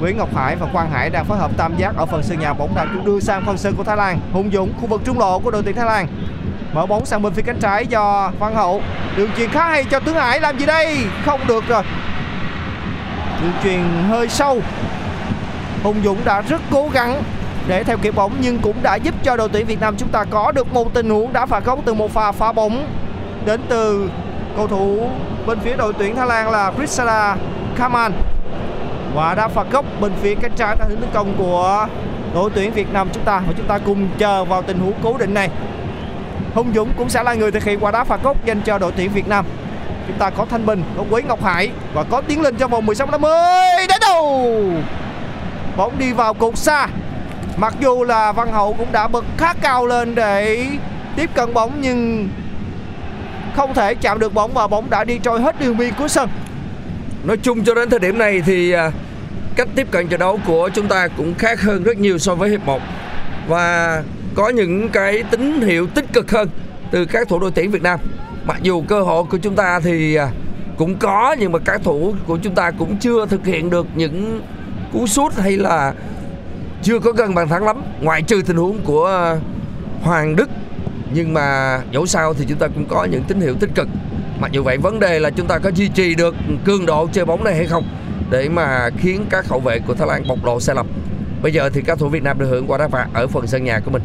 [0.00, 2.52] Nguyễn Ngọc Hải và Quang Hải đang phối hợp tam giác ở phần sân nhà
[2.52, 4.20] bóng đã được đưa sang phần sân của Thái Lan.
[4.32, 6.06] Hùng Dũng, khu vực trung lộ của đội tuyển Thái Lan.
[6.72, 8.82] Mở bóng sang bên phía cánh trái do Văn Hậu.
[9.16, 10.96] Đường truyền khá hay cho tướng Hải, làm gì đây?
[11.24, 11.82] Không được rồi.
[13.42, 14.60] Đường truyền hơi sâu.
[15.82, 17.22] Hùng Dũng đã rất cố gắng
[17.68, 20.24] để theo kịp bóng, nhưng cũng đã giúp cho đội tuyển Việt Nam chúng ta
[20.24, 22.86] có được một tình huống đá phạt góc từ một pha phá bóng
[23.44, 24.10] đến từ
[24.56, 25.10] cầu thủ
[25.46, 27.36] bên phía đội tuyển Thái Lan là Krisada
[27.76, 28.12] Kaman.
[29.14, 31.86] Và đá phạt góc bên phía cánh trái là hướng tấn công của
[32.34, 33.42] đội tuyển Việt Nam chúng ta.
[33.46, 35.48] Và chúng ta cùng chờ vào tình huống cố định này.
[36.54, 38.92] Hùng Dũng cũng sẽ là người thực hiện quả đá phạt góc dành cho đội
[38.96, 39.44] tuyển Việt Nam.
[40.06, 42.86] Chúng ta có Thanh Bình, có Quế Ngọc Hải và có tiến lên trong vòng
[42.86, 43.30] 16 50
[43.88, 44.62] đến đầu
[45.78, 46.88] bóng đi vào cột xa.
[47.56, 50.66] Mặc dù là Văn Hậu cũng đã bật khá cao lên để
[51.16, 52.28] tiếp cận bóng, nhưng
[53.56, 56.28] không thể chạm được bóng và bóng đã đi trôi hết đường biên cuối sân.
[57.24, 58.90] Nói chung cho đến thời điểm này thì à,
[59.56, 62.50] cách tiếp cận trận đấu của chúng ta cũng khác hơn rất nhiều so với
[62.50, 62.80] hiệp 1
[63.48, 64.02] và
[64.34, 66.48] có những cái tín hiệu tích cực hơn
[66.90, 68.00] từ các thủ đội tuyển Việt Nam.
[68.44, 70.28] Mặc dù cơ hội của chúng ta thì à,
[70.76, 74.40] cũng có, nhưng mà các thủ của chúng ta cũng chưa thực hiện được những
[74.92, 75.94] cú sút hay là
[76.82, 77.82] chưa có gần bàn thắng lắm.
[78.00, 79.38] Ngoại trừ tình huống của ờ,
[80.02, 80.50] Hoàng Đức,
[81.12, 83.88] nhưng mà dẫu sao thì chúng ta cũng có những tín hiệu tích cực.
[84.40, 87.24] Mặc dù vậy, vấn đề là chúng ta có duy trì được cường độ chơi
[87.24, 87.84] bóng này hay không
[88.30, 90.86] để mà khiến các hậu vệ của Thái Lan bộc lộ sai lầm.
[91.42, 93.64] Bây giờ thì các thủ Việt Nam được hưởng quả đá phạt ở phần sân
[93.64, 94.02] nhà của mình.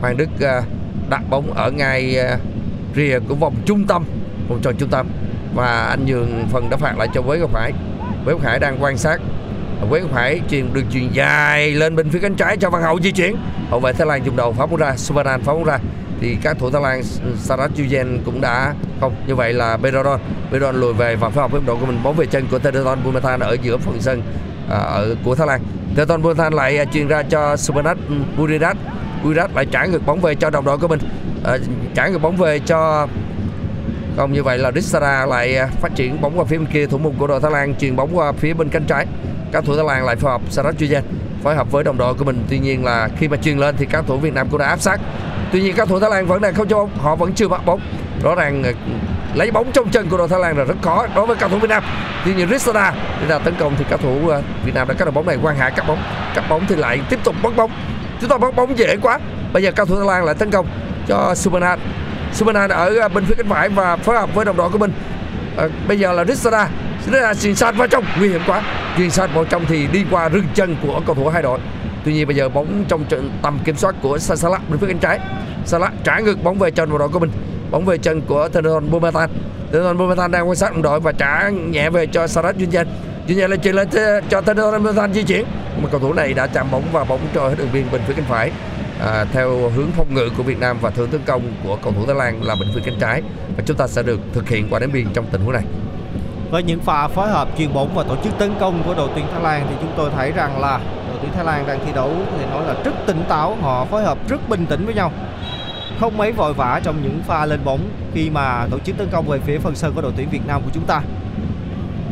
[0.00, 0.62] Hoàng Đức ờ,
[1.08, 2.38] đặt bóng ở ngay ờ,
[2.96, 4.04] rìa của vòng trung tâm,
[4.48, 5.06] vòng tròn trung tâm.
[5.54, 7.72] Và anh nhường phần đá phạt lại cho với Ngọc Hải.
[8.24, 9.20] Với Ngọc Hải đang quan sát
[9.90, 13.12] Quế phải truyền được truyền dài lên bên phía cánh trái cho Văn Hậu di
[13.12, 13.36] chuyển.
[13.70, 15.78] Hậu vệ Thái Lan dùng đầu phá bóng ra Suvanan phá bóng ra.
[16.20, 17.02] Thì các thủ Thái Lan
[17.38, 19.14] Sarat Yujen cũng đã không.
[19.26, 20.20] Như vậy là Bedron
[20.52, 22.98] Bedron lùi về và phối hợp với đội của mình bóng về chân của Teton
[23.04, 24.22] Bumathan ở giữa phần sân
[24.70, 25.60] à, ở của Thái Lan.
[25.96, 27.96] Teton Bumathan lại à, truyền ra cho Subanat
[28.36, 28.76] Buridat.
[29.24, 31.00] Buridat lại trả ngược bóng về cho đồng đội của mình.
[31.44, 31.56] À,
[31.94, 33.08] trả ngược bóng về cho
[34.16, 36.98] không như vậy là Dissara lại à, phát triển bóng qua phía bên kia thủ
[36.98, 39.06] môn của đội Thái Lan truyền bóng qua phía bên cánh trái
[39.52, 41.02] các thủ Thái Lan lại phối hợp Sarat Yujen
[41.42, 42.44] phối hợp với đồng đội của mình.
[42.48, 44.80] Tuy nhiên là khi mà truyền lên thì các thủ Việt Nam cũng đã áp
[44.80, 45.00] sát.
[45.52, 47.66] Tuy nhiên các thủ Thái Lan vẫn đang không cho bóng họ vẫn chưa bắt
[47.66, 47.80] bóng.
[48.22, 48.72] Rõ ràng ờ,
[49.34, 51.58] lấy bóng trong chân của đội Thái Lan là rất khó đối với các thủ
[51.58, 51.82] Việt Nam.
[52.24, 55.04] Tuy nhiên Ristada đây ra tấn công thì các thủ ờ, Việt Nam đã cắt
[55.04, 55.98] được bóng này quan hạ cắt bóng.
[56.34, 57.70] Cắt bóng thì lại tiếp tục bắt bóng.
[58.20, 59.18] Chúng ta bắt bóng dễ quá.
[59.52, 60.66] Bây giờ các thủ Thái Lan lại tấn công
[61.08, 61.78] cho Superman
[62.32, 64.92] Superman ở ờ, bên phía cánh phải và phối hợp với đồng đội của mình.
[65.56, 66.24] À, bây giờ là
[67.06, 68.62] Ristada là xuyên sát vào trong nguy hiểm quá
[68.96, 71.58] xuyên sát vào trong thì đi qua rừng chân của cầu thủ hai đội
[72.04, 74.98] Tuy nhiên bây giờ bóng trong trận tầm kiểm soát của Salah bên phía cánh
[74.98, 75.18] trái.
[75.64, 77.30] Salah trả ngược bóng về chân vào đội của mình.
[77.70, 79.30] Bóng về chân của Theodon Bumatan
[79.72, 82.86] Theodon Bumatan đang quan sát đồng đội và trả nhẹ về cho Sarat Junjan.
[83.28, 83.88] Junjan lên chuyển lên
[84.28, 85.44] cho Theodon Bumatan di chuyển.
[85.82, 88.14] Mà cầu thủ này đã chạm bóng và bóng trôi hết đường biên bên phía
[88.14, 88.52] cánh phải.
[89.00, 92.06] À, theo hướng phòng ngự của Việt Nam và thường tấn công của cầu thủ
[92.06, 93.22] Thái Lan là bên phía cánh trái
[93.56, 95.64] và chúng ta sẽ được thực hiện quả đá biên trong tình huống này
[96.50, 99.24] với những pha phối hợp chuyền bóng và tổ chức tấn công của đội tuyển
[99.32, 102.10] Thái Lan thì chúng tôi thấy rằng là đội tuyển Thái Lan đang thi đấu
[102.38, 105.12] thì nói là rất tỉnh táo, họ phối hợp rất bình tĩnh với nhau.
[106.00, 107.80] Không mấy vội vã trong những pha lên bóng
[108.14, 110.62] khi mà tổ chức tấn công về phía phần sân của đội tuyển Việt Nam
[110.64, 111.00] của chúng ta.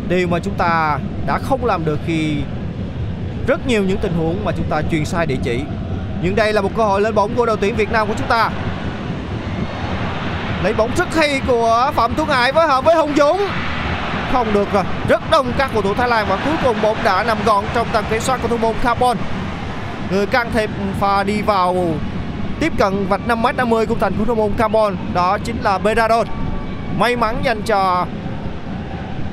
[0.08, 2.36] Điều mà chúng ta đã không làm được khi
[3.46, 5.62] rất nhiều những tình huống mà chúng ta truyền sai địa chỉ.
[6.22, 8.28] Nhưng đây là một cơ hội lên bóng của đội tuyển Việt Nam của chúng
[8.28, 8.50] ta.
[10.62, 13.40] Lấy bóng rất hay của Phạm Tuấn Hải phối hợp với Hùng Dũng
[14.34, 17.24] không được rồi rất đông các cầu thủ Thái Lan và cuối cùng bóng đã
[17.24, 19.16] nằm gọn trong tầm kiểm soát của thủ môn Carbon.
[20.10, 20.70] Người can thiệp
[21.00, 21.94] pha đi vào
[22.60, 26.26] tiếp cận vạch 5m50 của thành của thủ môn Carbon, đó chính là Beradon
[26.98, 28.06] may mắn dành cho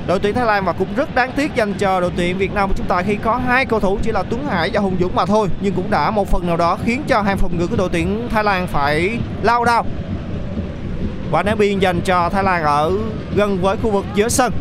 [0.08, 2.70] đội tuyển Thái Lan và cũng rất đáng tiếc dành cho đội tuyển Việt Nam
[2.70, 5.16] của chúng ta khi có hai cầu thủ chỉ là Tuấn Hải và Hùng Dũng
[5.16, 7.76] mà thôi, nhưng cũng đã một phần nào đó khiến cho hàng phòng ngự của
[7.76, 9.86] đội tuyển Thái Lan phải lao đao.
[11.32, 12.92] Quả đá biên dành cho Thái Lan ở
[13.36, 14.54] gần với khu vực giữa sân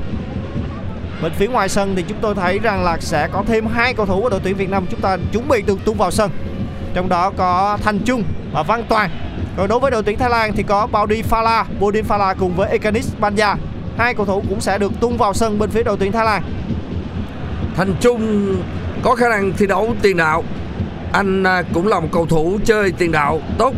[1.23, 4.07] bên phía ngoài sân thì chúng tôi thấy rằng là sẽ có thêm hai cầu
[4.07, 6.31] thủ của đội tuyển Việt Nam chúng ta chuẩn bị được tung vào sân.
[6.95, 9.11] Trong đó có Thành Trung và Văn Toàn.
[9.57, 12.71] Còn đối với đội tuyển Thái Lan thì có Baudi Phala Bodin Phala cùng với
[12.71, 13.57] Ekanis Banja.
[13.97, 16.43] Hai cầu thủ cũng sẽ được tung vào sân bên phía đội tuyển Thái Lan.
[17.77, 18.57] Thành Trung
[19.03, 20.45] có khả năng thi đấu tiền đạo.
[21.13, 23.75] Anh à, cũng là một cầu thủ chơi tiền đạo tốt.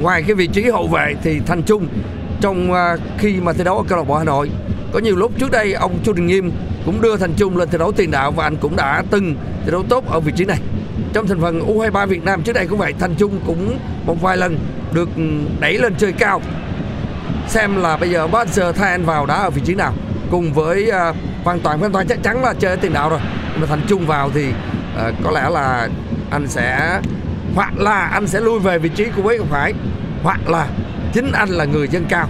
[0.00, 1.88] Ngoài cái vị trí hậu vệ thì Thành Trung
[2.40, 4.50] trong à, khi mà thi đấu ở câu lạc bộ Hà Nội.
[4.92, 6.52] Có nhiều lúc trước đây ông Chu Đình Nghiêm
[6.86, 9.70] cũng đưa Thành Trung lên thi đấu tiền đạo và anh cũng đã từng thi
[9.70, 10.58] đấu tốt ở vị trí này.
[11.12, 14.36] Trong thành phần U23 Việt Nam trước đây cũng vậy Thành Trung cũng một vài
[14.36, 14.58] lần
[14.92, 15.08] được
[15.60, 16.40] đẩy lên chơi cao.
[17.48, 19.92] Xem là bây giờ Barca thay anh vào đá ở vị trí nào.
[20.30, 21.12] Cùng với à,
[21.44, 23.20] Văn Toàn Văn Toàn chắc chắn là chơi ở tiền đạo rồi.
[23.52, 25.88] Nhưng mà Thành Trung vào thì uh, có lẽ là
[26.30, 27.00] anh sẽ
[27.54, 29.74] hoặc là anh sẽ lui về vị trí của Quế Ngọc Hải
[30.22, 30.68] hoặc là
[31.12, 32.28] chính anh là người dân cao.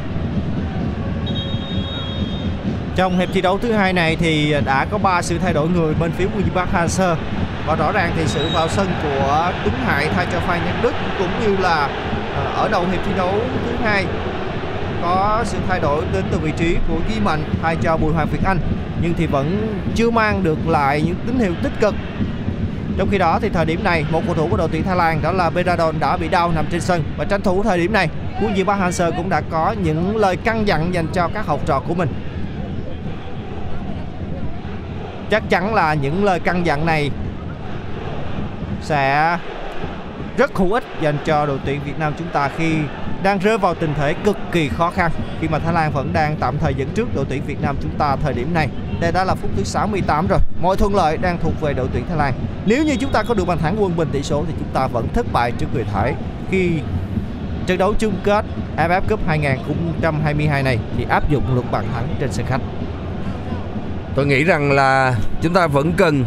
[2.96, 5.94] Trong hiệp thi đấu thứ hai này thì đã có 3 sự thay đổi người
[5.94, 7.18] bên phía William Hanser.
[7.66, 10.92] và rõ ràng thì sự vào sân của Tuấn Hải thay cho Phan Nhân Đức
[11.18, 11.88] cũng như là
[12.36, 13.34] ờ, ở đầu hiệp thi đấu
[13.66, 14.06] thứ hai
[15.02, 18.28] có sự thay đổi đến từ vị trí của Duy Mạnh, thay cho Bùi Hoàng
[18.32, 18.58] Việt Anh.
[19.02, 21.94] Nhưng thì vẫn chưa mang được lại những tín hiệu tích cực.
[22.98, 25.22] Trong khi đó thì thời điểm này, một cầu thủ của đội tuyển Thái Lan
[25.22, 27.02] đó là Beradon đã bị đau nằm trên sân.
[27.16, 28.08] Và tranh thủ thời điểm này
[28.42, 31.80] Quân Diệp Park cũng đã có những lời căn dặn dành cho các học trò
[31.88, 32.08] của mình
[35.30, 37.10] chắc chắn là những lời căn dặn này
[38.82, 39.38] sẽ
[40.36, 42.74] rất hữu ích dành cho đội tuyển Việt Nam chúng ta khi
[43.22, 45.10] đang rơi vào tình thế cực kỳ khó khăn
[45.40, 47.90] khi mà Thái Lan vẫn đang tạm thời dẫn trước đội tuyển Việt Nam chúng
[47.98, 48.68] ta thời điểm này.
[49.00, 50.38] Đây đã là phút thứ 68 rồi.
[50.62, 52.34] Mọi thuận lợi đang thuộc về đội tuyển Thái Lan.
[52.66, 54.86] Nếu như chúng ta có được bàn thắng quân bình tỷ số thì chúng ta
[54.86, 56.14] vẫn thất bại trước người Thái
[56.50, 56.70] khi
[57.66, 58.44] trận đấu chung kết
[58.76, 62.60] AFF Cup 2022 này thì áp dụng luật bàn thắng trên sân khách.
[64.16, 66.24] Tôi nghĩ rằng là chúng ta vẫn cần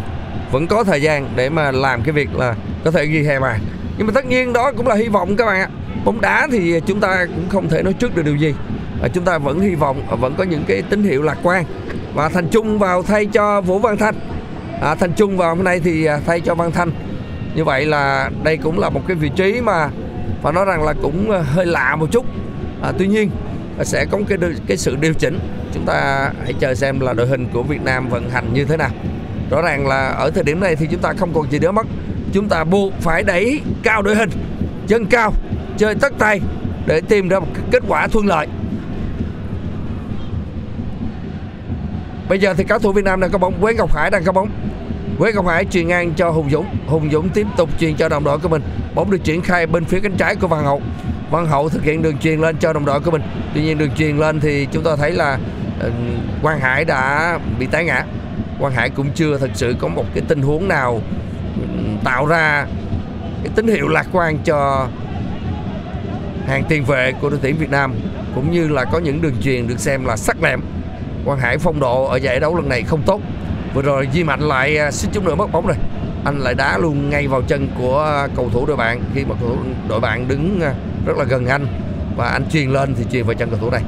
[0.52, 3.60] vẫn có thời gian để mà làm cái việc là có thể ghi hè bàn.
[3.98, 5.70] Nhưng mà tất nhiên đó cũng là hy vọng các bạn ạ.
[6.06, 8.54] Bóng đá thì chúng ta cũng không thể nói trước được điều gì.
[9.02, 11.64] Và chúng ta vẫn hy vọng vẫn có những cái tín hiệu lạc quan.
[12.14, 14.16] Và Thành Trung vào thay cho Vũ Văn Thanh.
[14.82, 16.92] À, Thành Trung vào hôm nay thì à, thay cho Văn Thanh.
[17.56, 19.90] Như vậy là đây cũng là một cái vị trí mà
[20.42, 22.26] phải nói rằng là cũng à, hơi lạ một chút.
[22.82, 23.30] À, tuy nhiên
[23.84, 24.38] sẽ có cái
[24.68, 25.40] cái sự điều chỉnh.
[25.74, 28.78] Chúng ta hãy chờ xem là đội hình của Việt Nam vận hành như thế
[28.78, 28.90] nào.
[29.50, 31.88] Rõ ràng là ở thời điểm này thì chúng ta không còn gì nữa mất.
[32.34, 34.30] Chúng ta buộc phải đẩy cao đội hình,
[34.88, 35.34] chân cao,
[35.78, 36.42] chơi tất tay
[36.86, 38.48] để tìm ra một kết quả thuận lợi.
[42.30, 43.54] Bây giờ thì các thủ Việt Nam đang có bóng.
[43.62, 44.50] Quế Ngọc Hải đang có bóng.
[45.20, 46.66] Quế Ngọc Hải truyền ngang cho Hùng Dũng.
[46.88, 48.62] Hùng Dũng tiếp tục truyền cho đồng đội của mình.
[48.96, 50.82] Bóng được triển khai bên phía cánh trái của Văn Hậu.
[51.32, 53.22] Văn Hậu thực hiện đường truyền lên cho đồng đội của mình.
[53.54, 55.38] Tuy nhiên đường truyền lên thì chúng ta thấy là
[55.80, 55.92] ờ,
[56.42, 58.04] Quang Hải đã bị té ngã.
[58.60, 61.02] Quang Hải cũng chưa thực sự có một cái tình huống nào
[61.56, 61.62] ừ,
[62.04, 62.66] tạo ra
[63.44, 64.88] cái tín hiệu lạc quan cho
[66.48, 67.94] hàng tiền vệ của đội tuyển Việt Nam,
[68.36, 70.62] cũng như là có những đường truyền được xem là sắc lẹm
[71.26, 73.22] Quang Hải phong độ ở giải đấu lần này không tốt.
[73.74, 75.76] Vừa rồi Di Mạnh lại ờ, xích suýt chút nữa mất bóng rồi.
[76.26, 79.02] Anh lại đá luôn ngay vào chân của cầu thủ đội bạn.
[79.16, 79.58] Khi mà cầu thủ
[79.90, 80.74] đội bạn đứng ờ,
[81.06, 81.68] rất là gần anh.
[82.18, 83.82] Và anh truyền lên thì truyền vào chân cầu thủ này.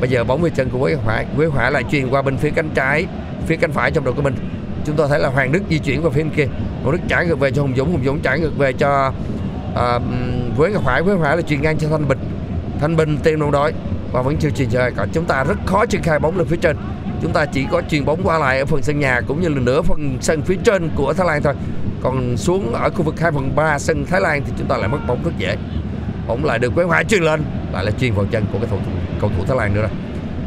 [0.00, 2.50] Bây giờ bóng về chân của Quế Hải Quế Hải lại truyền qua bên phía
[2.50, 3.06] cánh trái
[3.46, 4.34] phía cánh phải trong đội của mình.
[4.84, 6.46] Chúng tôi thấy là Hoàng Đức di chuyển vào phía bên kia.
[6.82, 9.12] Hoàng Đức trả ngược về cho Hùng Dũng Hùng Dũng trả ngược về cho
[9.72, 10.02] uh,
[10.58, 12.18] Quế Ngọc Hải Quế Hải là truyền ngang cho Thanh Bình.
[12.80, 13.72] Thanh Bình tiền đồng đội
[14.12, 16.56] và vẫn chưa truyền trời cả chúng ta rất khó triển khai bóng lên phía
[16.56, 16.76] trên.
[17.22, 19.60] Chúng ta chỉ có truyền bóng qua lại ở phần sân nhà cũng như là
[19.60, 21.54] nửa phần sân phía trên của Thái Lan thôi.
[22.02, 24.88] Còn xuống ở khu vực 2 phần 3 sân Thái Lan thì chúng ta lại
[24.88, 25.56] mất bóng rất dễ
[26.28, 27.42] ổng lại được Quế Hải chuyên lên.
[27.72, 29.90] Lại là chuyên vào chân của cái cầu thủ cầu thủ Thái Lan nữa rồi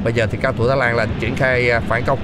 [0.06, 2.20] bây giờ thì cao thủ Thái Lan là triển khai à, phản công.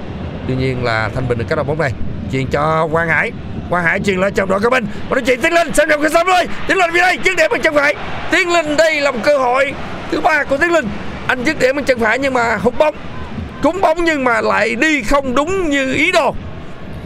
[0.48, 1.92] Tuy nhiên là Thanh Bình được cái đầu bóng này.
[2.32, 3.32] Chuyền cho Quang Hải.
[3.70, 6.02] Quang Hải chuyền lên trong đội của mình và nó chuyển tiến lên xem trong
[6.02, 7.94] cái sớm rồi tiến lên về đây, dứt điểm bằng chân phải.
[8.30, 9.72] Tiến lên đây là một cơ hội
[10.10, 10.88] thứ ba của tiến linh.
[11.26, 12.94] Anh dứt điểm bằng chân phải nhưng mà hụt bóng.
[13.62, 16.34] Cúng bóng nhưng mà lại đi không đúng như ý đồ.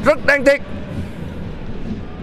[0.05, 0.63] Rất đáng tiếc.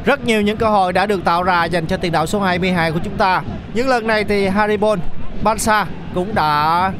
[0.06, 2.92] Rất nhiều những cơ hội đã được tạo ra dành cho tiền đạo số 22
[2.92, 3.42] của chúng ta.
[3.74, 5.00] Nhưng lần này thì Haribon
[5.44, 6.92] Bansa cũng đã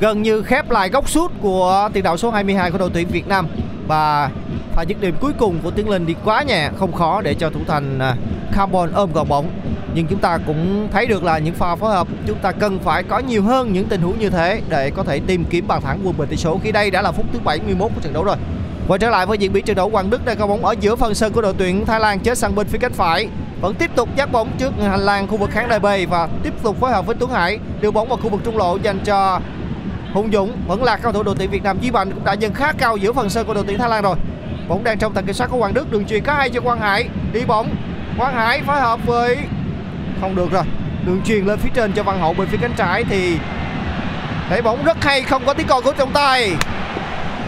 [0.00, 3.28] gần như khép lại góc sút của tiền đạo số 22 của đội tuyển Việt
[3.28, 3.48] Nam
[3.86, 4.30] và
[4.72, 7.50] pha dứt điểm cuối cùng của Tiến Linh đi quá nhẹ, không khó để cho
[7.50, 8.16] thủ thành à,
[8.52, 9.50] Carbon ôm gọn bóng.
[9.94, 13.02] Nhưng chúng ta cũng thấy được là những pha phối hợp chúng ta cần phải
[13.02, 16.00] có nhiều hơn những tình huống như thế để có thể tìm kiếm bàn thắng
[16.04, 18.36] quân bình tỷ số khi đây đã là phút thứ 71 của trận đấu rồi.
[18.88, 20.96] Quay trở lại với diễn biến trận đấu Quang Đức đang có bóng ở giữa
[20.96, 23.28] phần sân của đội tuyển Thái Lan chết sang bên phía cánh phải
[23.64, 26.52] vẫn tiếp tục dắt bóng trước hành lang khu vực khán đài B và tiếp
[26.62, 29.40] tục phối hợp với Tuấn Hải đưa bóng vào khu vực trung lộ dành cho
[30.12, 30.52] Hùng Dũng.
[30.66, 32.96] Vẫn là cầu thủ đội tuyển Việt Nam Duy Mạnh cũng đã dần khá cao
[32.96, 34.16] giữa phần sân của đội tuyển Thái Lan rồi.
[34.68, 36.80] Bóng đang trong tầm kiểm soát của Quang Đức, đường chuyền có hay cho Quang
[36.80, 37.08] Hải.
[37.32, 37.74] Đi bóng,
[38.18, 39.38] Quang Hải phối hợp với
[40.20, 40.64] không được rồi.
[41.06, 43.38] Đường chuyền lên phía trên cho Văn Hậu bên phía cánh trái thì
[44.48, 46.52] thấy bóng rất hay, không có tiếng còi của trọng tài.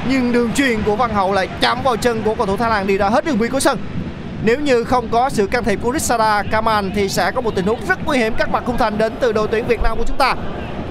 [0.09, 2.87] Nhưng đường chuyền của Văn Hậu lại chạm vào chân của cầu thủ Thái Lan
[2.87, 3.79] đi ra hết đường biên của sân
[4.42, 7.66] nếu như không có sự can thiệp của Rissada Kaman thì sẽ có một tình
[7.66, 10.05] huống rất nguy hiểm các mặt khung thành đến từ đội tuyển Việt Nam của
[10.07, 10.35] chúng ta.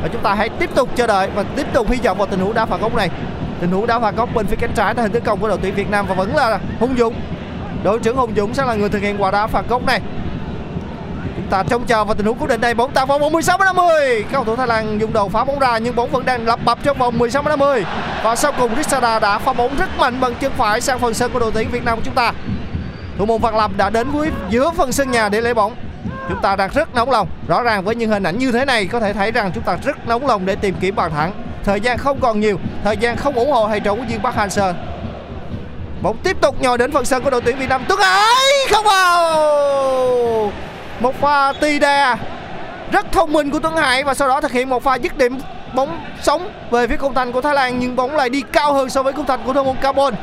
[0.01, 2.39] Và chúng ta hãy tiếp tục chờ đợi và tiếp tục hy vọng vào tình
[2.39, 3.09] huống đá phạt góc này.
[3.61, 5.57] Tình huống đá phạt góc bên phía cánh trái tại hình tấn công của đội
[5.61, 7.15] tuyển Việt Nam và vẫn là Hùng Dũng.
[7.83, 10.01] Đội trưởng Hùng Dũng sẽ là người thực hiện quả đá phạt góc này.
[11.35, 14.25] Chúng ta trông chờ vào tình huống cố định này bóng tạo vòng 16 50
[14.31, 16.83] cầu thủ Thái Lan dùng đầu phá bóng ra nhưng bóng vẫn đang lập bập
[16.83, 17.83] trong vòng 16 50
[18.23, 21.31] và sau cùng Rissada đã phá bóng rất mạnh bằng chân phải sang phần sân
[21.31, 22.31] của đội tuyển Việt Nam của chúng ta
[23.17, 25.75] thủ môn Văn Lập đã đến với giữa phần sân nhà để lấy bóng.
[26.29, 27.27] Chúng ta đang rất nóng lòng.
[27.47, 29.77] Rõ ràng với những hình ảnh như thế này, có thể thấy rằng chúng ta
[29.85, 31.31] rất nóng lòng để tìm kiếm bàn thắng.
[31.63, 34.35] Thời gian không còn nhiều, thời gian không ủng hộ hay trọng của viên Park
[34.35, 34.73] Hang-seo.
[36.01, 37.83] Bóng tiếp tục nhồi đến phần sân của đội tuyển Việt Nam.
[37.87, 40.51] Tuấn Hải không vào!
[40.99, 42.15] Một pha tì đè.
[42.91, 45.37] Rất thông minh của Tuấn Hải và sau đó thực hiện một pha dứt điểm
[45.75, 48.89] bóng sống về phía khung thành của Thái Lan, nhưng bóng lại đi cao hơn
[48.89, 50.13] so với khung thành của thủ môn Carbon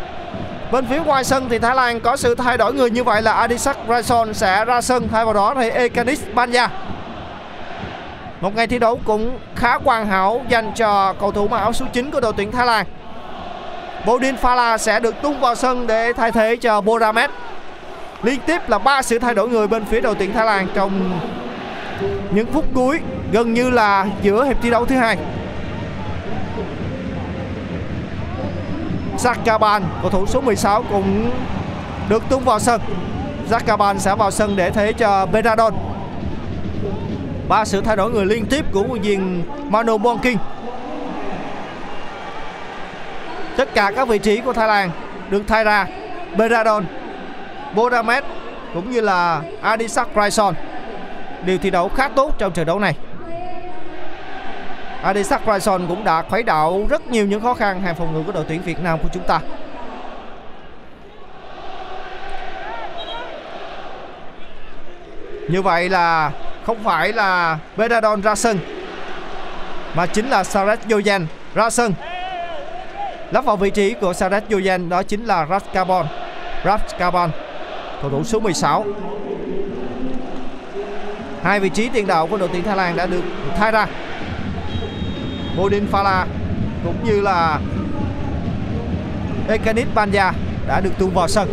[0.73, 3.33] bên phía ngoài sân thì Thái Lan có sự thay đổi người như vậy là
[3.33, 5.09] Adisak Raison sẽ ra sân.
[5.09, 6.69] Thay vào đó thì Ekanis Banya
[8.41, 11.87] một ngày thi đấu cũng khá hoàn hảo dành cho cầu thủ mặc áo số
[11.93, 12.87] 9 của đội tuyển Thái Lan.
[14.07, 17.31] Bodin Fala sẽ được tung vào sân để thay thế cho Boramet.
[18.23, 21.21] Liên tiếp là ba sự thay đổi người bên phía đội tuyển Thái Lan trong
[22.31, 22.99] những phút cuối,
[23.33, 25.17] gần như là giữa hiệp thi đấu thứ hai.
[29.23, 31.31] Zakaban cầu thủ số 16 cũng
[32.09, 32.81] được tung vào sân.
[33.51, 35.75] Zakaban sẽ vào sân để thế cho Beradon
[37.49, 40.37] ba sự thay đổi người liên tiếp của huấn viên Manu Bonking
[43.57, 44.91] tất cả các vị trí của Thái Lan
[45.31, 45.87] được thay ra
[46.37, 46.85] Beradon
[47.75, 48.25] Bodamet
[48.75, 50.55] cũng như là Adisak Raison
[51.45, 52.97] đều thi đấu khá tốt trong trận đấu này.
[55.03, 58.33] Adisak Raison cũng đã khuấy đạo rất nhiều những khó khăn hàng phòng ngự của
[58.33, 59.41] đội tuyển Việt Nam của chúng ta.
[65.49, 66.31] Như vậy là
[66.67, 68.59] không phải là Beradon ra sân,
[69.95, 71.95] mà chính là Sarat Yoyan ra sân.
[73.31, 76.07] Lắp vào vị trí của Sarat Yoyan đó chính là Raskabon
[76.65, 77.31] Raskabon,
[78.03, 78.85] cầu thủ số 16
[81.43, 83.23] hai vị trí tiền đạo của đội tuyển Thái Lan đã được
[83.57, 83.87] thay ra.
[85.57, 86.27] Bodin Fala
[86.85, 87.61] cũng như là
[89.49, 90.33] Ekanit Banja
[90.67, 91.53] đã được tung vào sân.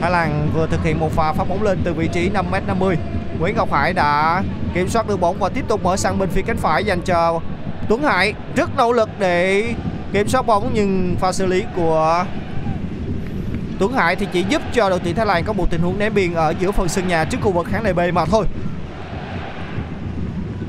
[0.00, 2.96] Thái Lan vừa thực hiện một pha phát bóng lên từ vị trí 5m50
[3.38, 4.42] Nguyễn Ngọc Hải đã
[4.74, 7.40] kiểm soát được bóng và tiếp tục mở sang bên phía cánh phải dành cho
[7.88, 8.34] Tuấn Hải.
[8.56, 9.64] Rất nỗ lực để
[10.12, 12.24] kiểm soát bóng, nhưng pha xử lý của
[13.78, 16.14] Tuấn Hải thì chỉ giúp cho đội tuyển Thái Lan có một tình huống ném
[16.14, 18.46] biên ở giữa phần sân nhà trước khu vực khán đài B mà thôi.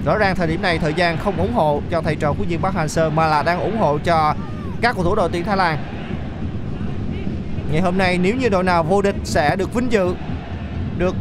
[0.07, 2.61] Rõ ràng thời điểm này thời gian không ủng hộ cho thầy trò của viên
[2.61, 4.33] Bắc Hàn Sơn mà là đang ủng hộ cho
[4.81, 5.77] các cầu thủ đội tuyển Thái Lan.
[7.71, 10.15] Ngày hôm nay, nếu như đội nào vô địch sẽ được vinh dự,
[10.97, 11.15] được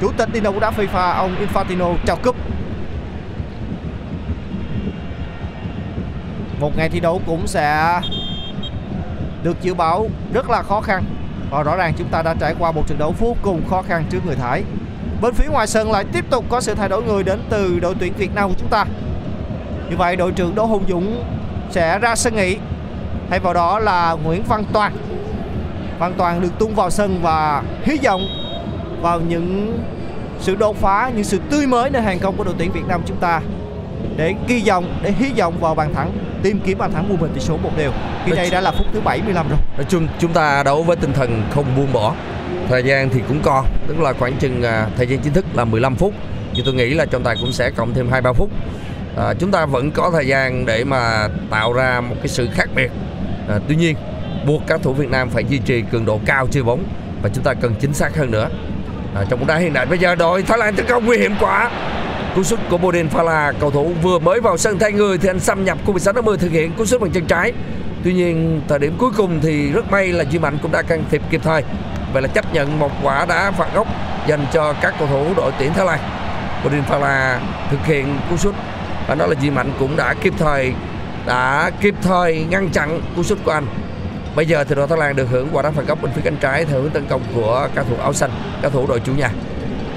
[0.00, 2.36] chủ tịch Liên đoàn bóng đá FIFA, ông Infantino trao cúp.
[6.60, 8.00] Một ngày thi đấu cũng sẽ
[9.42, 11.04] được dự báo rất là khó khăn
[11.50, 14.04] và rõ ràng chúng ta đã trải qua một trận đấu vô cùng khó khăn
[14.10, 14.62] trước người Thái.
[15.20, 17.94] Bên phía ngoài sân lại tiếp tục có sự thay đổi người đến từ đội
[17.98, 18.84] tuyển Việt Nam của chúng ta.
[19.90, 21.24] Như vậy đội trưởng Đỗ Hùng Dũng
[21.70, 22.56] sẽ ra sân nghỉ.
[23.30, 24.96] Thay vào đó là Nguyễn Văn Toàn.
[25.98, 28.20] Văn Toàn được tung vào sân và hy vọng
[29.00, 29.78] vào những
[30.40, 33.02] sự đột phá, những sự tươi mới nơi hàng công của đội tuyển Việt Nam
[33.06, 33.40] chúng ta
[34.16, 37.30] để kỳ vọng, để hy vọng vào bàn thắng tìm kiếm bàn thắng mua bình
[37.34, 37.92] tỷ số một đều.
[38.24, 39.58] Khi đây đã là phút thứ 75 rồi.
[39.76, 42.14] Nói chung chúng ta đấu với tinh thần không buông bỏ.
[42.68, 45.64] Thời gian thì cũng còn, tức là khoảng chừng à, thời gian chính thức là
[45.64, 46.14] 15 phút.
[46.54, 48.50] thì tôi nghĩ là trọng tài cũng sẽ cộng thêm 2-3 phút.
[49.16, 52.68] À, chúng ta vẫn có thời gian để mà tạo ra một cái sự khác
[52.74, 52.90] biệt.
[53.48, 53.96] À, tuy nhiên
[54.46, 56.84] buộc các thủ Việt Nam phải duy trì cường độ cao chơi bóng
[57.22, 58.48] và chúng ta cần chính xác hơn nữa.
[59.14, 61.32] À, trong bóng đá hiện đại bây giờ đội Thái Lan tấn công nguy hiểm
[61.40, 61.70] quá
[62.36, 65.40] cú sút của Bodin phala cầu thủ vừa mới vào sân thay người thì anh
[65.40, 67.52] xâm nhập khu 16 50 thực hiện cú sút bằng chân trái
[68.04, 71.04] tuy nhiên thời điểm cuối cùng thì rất may là Duy Mạnh cũng đã can
[71.10, 71.62] thiệp kịp thời
[72.12, 73.86] vậy là chấp nhận một quả đá phạt góc
[74.26, 75.98] dành cho các cầu thủ đội tuyển Thái Lan
[76.64, 77.38] Bodin Fala
[77.70, 78.54] thực hiện cú sút
[79.08, 80.72] và đó là Di Mạnh cũng đã kịp thời
[81.26, 83.66] đã kịp thời ngăn chặn cú sút của anh
[84.36, 86.36] Bây giờ thì đội Thái Lan được hưởng quả đá phạt góc bên phía cánh
[86.36, 88.30] trái theo hướng tấn công của cầu thủ áo xanh,
[88.62, 89.30] cầu thủ đội chủ nhà.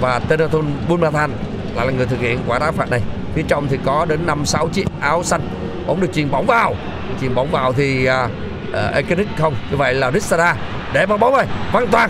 [0.01, 1.31] Và Tenaton Bunmathan
[1.75, 3.01] lại là người thực hiện quả đá phạt này.
[3.33, 5.41] Phía trong thì có đến 5 6 chiếc áo xanh.
[5.87, 6.75] Bóng được chuyền bóng vào.
[7.21, 8.27] Chuyền bóng vào thì à,
[8.69, 9.55] uh, Ekenic không.
[9.71, 10.55] Như vậy là Rissara
[10.93, 11.45] để bóng bóng rồi.
[11.71, 12.09] Văn Toàn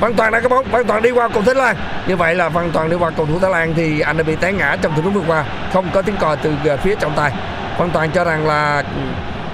[0.00, 1.76] Văn Toàn đã có bóng, Văn Toàn đi qua cầu Thái Lan.
[2.06, 4.36] Như vậy là Văn Toàn đi qua cầu thủ Thái Lan thì anh đã bị
[4.36, 7.12] té ngã trong tình huống vừa qua, không có tiếng còi từ ờ, phía trọng
[7.16, 7.32] tài.
[7.78, 9.00] Văn Toàn cho rằng là ừ,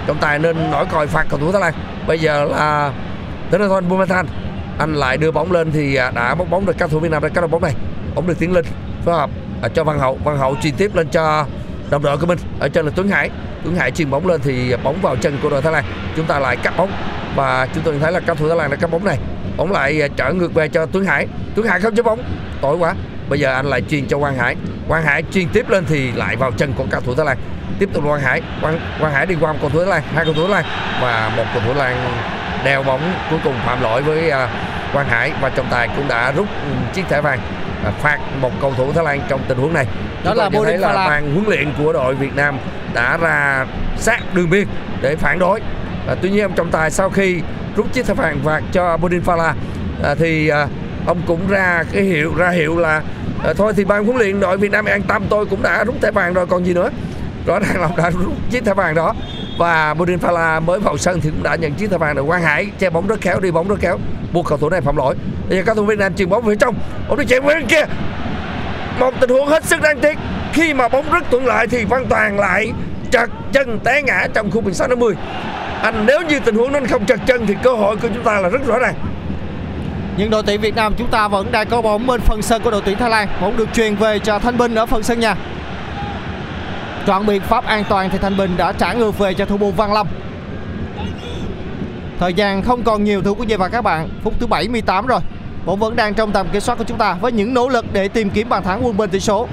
[0.06, 1.74] trọng tài nên nổi còi phạt cầu thủ Thái Lan.
[2.06, 2.92] Bây giờ là
[3.50, 4.26] Tenaton Bumathan
[4.78, 7.22] anh lại đưa bóng lên thì ờ, đã bóng bóng được các thủ Việt Nam
[7.22, 7.74] đã cắt bóng này.
[8.14, 8.64] Bóng được tiến lên
[9.04, 9.30] phối hợp
[9.74, 11.46] cho Văn Hậu, Văn Hậu truyền tiếp lên cho
[11.90, 13.30] đồng đội của mình ở chân là Tuấn Hải.
[13.64, 15.84] Tuấn Hải chuyền bóng lên thì bóng vào chân của đội Thái Lan.
[16.16, 16.90] Chúng ta lại cắt bóng
[17.36, 19.18] và chúng tôi thấy là các thủ Thái Lan đã cắt bóng này.
[19.56, 21.26] Bóng lại à, trở ngược về cho Tuấn Hải.
[21.54, 22.22] Tuấn Hải không chấp bóng,
[22.60, 22.94] tội quá.
[23.28, 24.56] Bây giờ anh lại truyền cho Quang Hải.
[24.88, 27.38] Quang Hải truyền tiếp lên thì lại vào chân của các thủ Thái Lan.
[27.78, 30.24] Tiếp tục Quang Hải, Quang, Quang Hải đi qua một cầu thủ Thái Lan, hai
[30.24, 30.64] cầu thủ Thái Lan
[31.02, 32.12] và một cầu thủ Thái Lan
[32.64, 34.48] đeo bóng cuối cùng phạm lỗi với à,
[34.92, 37.40] Quang Hải và trọng tài cũng đã rút ừ, chiếc thẻ vàng
[38.02, 39.86] phạt một cầu thủ Thái Lan trong tình huống này.
[40.26, 42.58] Đó là thấy là ban huấn luyện của đội Việt Nam
[42.94, 43.66] đã ra
[43.96, 44.68] sát đường biên
[45.02, 45.60] để phản đối.
[46.08, 47.40] À, tuy nhiên ông trọng tài sau khi
[47.76, 49.52] rút chiếc thẻ vàng phạt cho Bodin Fala
[50.02, 50.66] à, thì à,
[51.06, 53.02] ông cũng ra cái hiệu ra hiệu là
[53.44, 55.94] à, thôi thì ban huấn luyện đội Việt Nam an tâm tôi cũng đã rút
[56.02, 56.90] thẻ vàng rồi còn gì nữa?
[57.46, 59.14] Rõ ràng là ông đã rút chiếc thẻ vàng đó.
[59.58, 62.42] Và Bodin Fala mới vào sân thì cũng đã nhận chiếc thẻ vàng rồi Quang
[62.42, 63.98] Hải che bóng rất khéo đi bóng rất khéo
[64.32, 65.14] buộc cầu thủ này phạm lỗi.
[65.48, 66.74] Bây giờ cầu thủ Việt Nam chuyền bóng về trong.
[67.08, 67.84] Ông đi chạy bên kia
[68.98, 70.18] một tình huống hết sức đáng tiếc
[70.52, 72.72] khi mà bóng rất thuận lợi thì Văn Toàn lại
[73.10, 75.14] trật chân té ngã trong khu 16 50
[75.82, 78.40] anh, nếu như tình huống nó không trật chân thì cơ hội của chúng ta
[78.40, 78.94] là rất rõ ràng
[80.16, 82.70] Nhưng đội tuyển Việt Nam chúng ta vẫn đang có bóng bên phần sân của
[82.70, 83.28] đội tuyển Thái Lan.
[83.40, 85.36] Bóng được truyền về cho Thanh Bình ở phần sân nhà.
[87.06, 89.72] Chọn biện pháp an toàn thì Thanh Bình đã trả ngược về cho thủ môn
[89.72, 90.06] Văn Lâm.
[92.18, 94.08] Thời gian không còn nhiều thưa quý vị và các bạn.
[94.24, 95.20] Phút thứ 78 rồi.
[95.66, 98.08] Bóng vẫn đang trong tầm kiểm soát của chúng ta với những nỗ lực để
[98.08, 99.48] tìm kiếm bàn thắng quân bên tỷ số.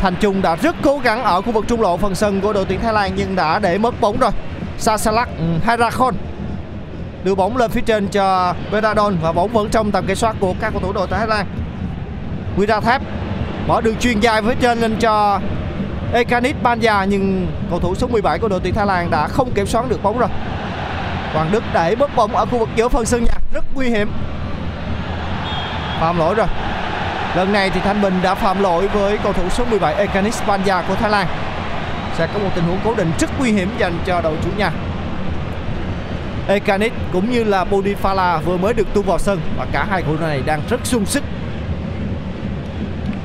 [0.00, 2.64] Thành Trung đã rất cố gắng ở khu vực trung lộ phần sân của đội
[2.64, 4.30] tuyển Thái Lan nhưng đã để mất bóng rồi.
[4.78, 6.10] Sasalak ừ,
[7.24, 10.54] đưa bóng lên phía trên cho Vedadon và bóng vẫn trong tầm kiểm soát của
[10.60, 11.46] các cầu thủ đội Thái Lan.
[12.56, 13.02] Wira Thép
[13.66, 15.40] bỏ đường truyền dài phía trên lên cho
[16.12, 19.66] Ekanit Banja nhưng cầu thủ số 17 của đội tuyển Thái Lan đã không kiểm
[19.66, 20.28] soát được bóng rồi.
[21.32, 24.08] Hoàng Đức đẩy mất bóng ở khu vực giữa phần sân nhà rất nguy hiểm.
[26.00, 26.46] Phạm lỗi rồi.
[27.36, 30.82] Lần này thì Thanh Bình đã phạm lỗi với cầu thủ số 17 Ekanis Panja
[30.88, 31.26] của Thái Lan.
[32.16, 34.70] Sẽ có một tình huống cố định rất nguy hiểm dành cho đội chủ nhà.
[36.48, 40.16] Ekanis cũng như là Bodifala vừa mới được tung vào sân và cả hai cầu
[40.16, 41.24] thủ này đang rất sung sức.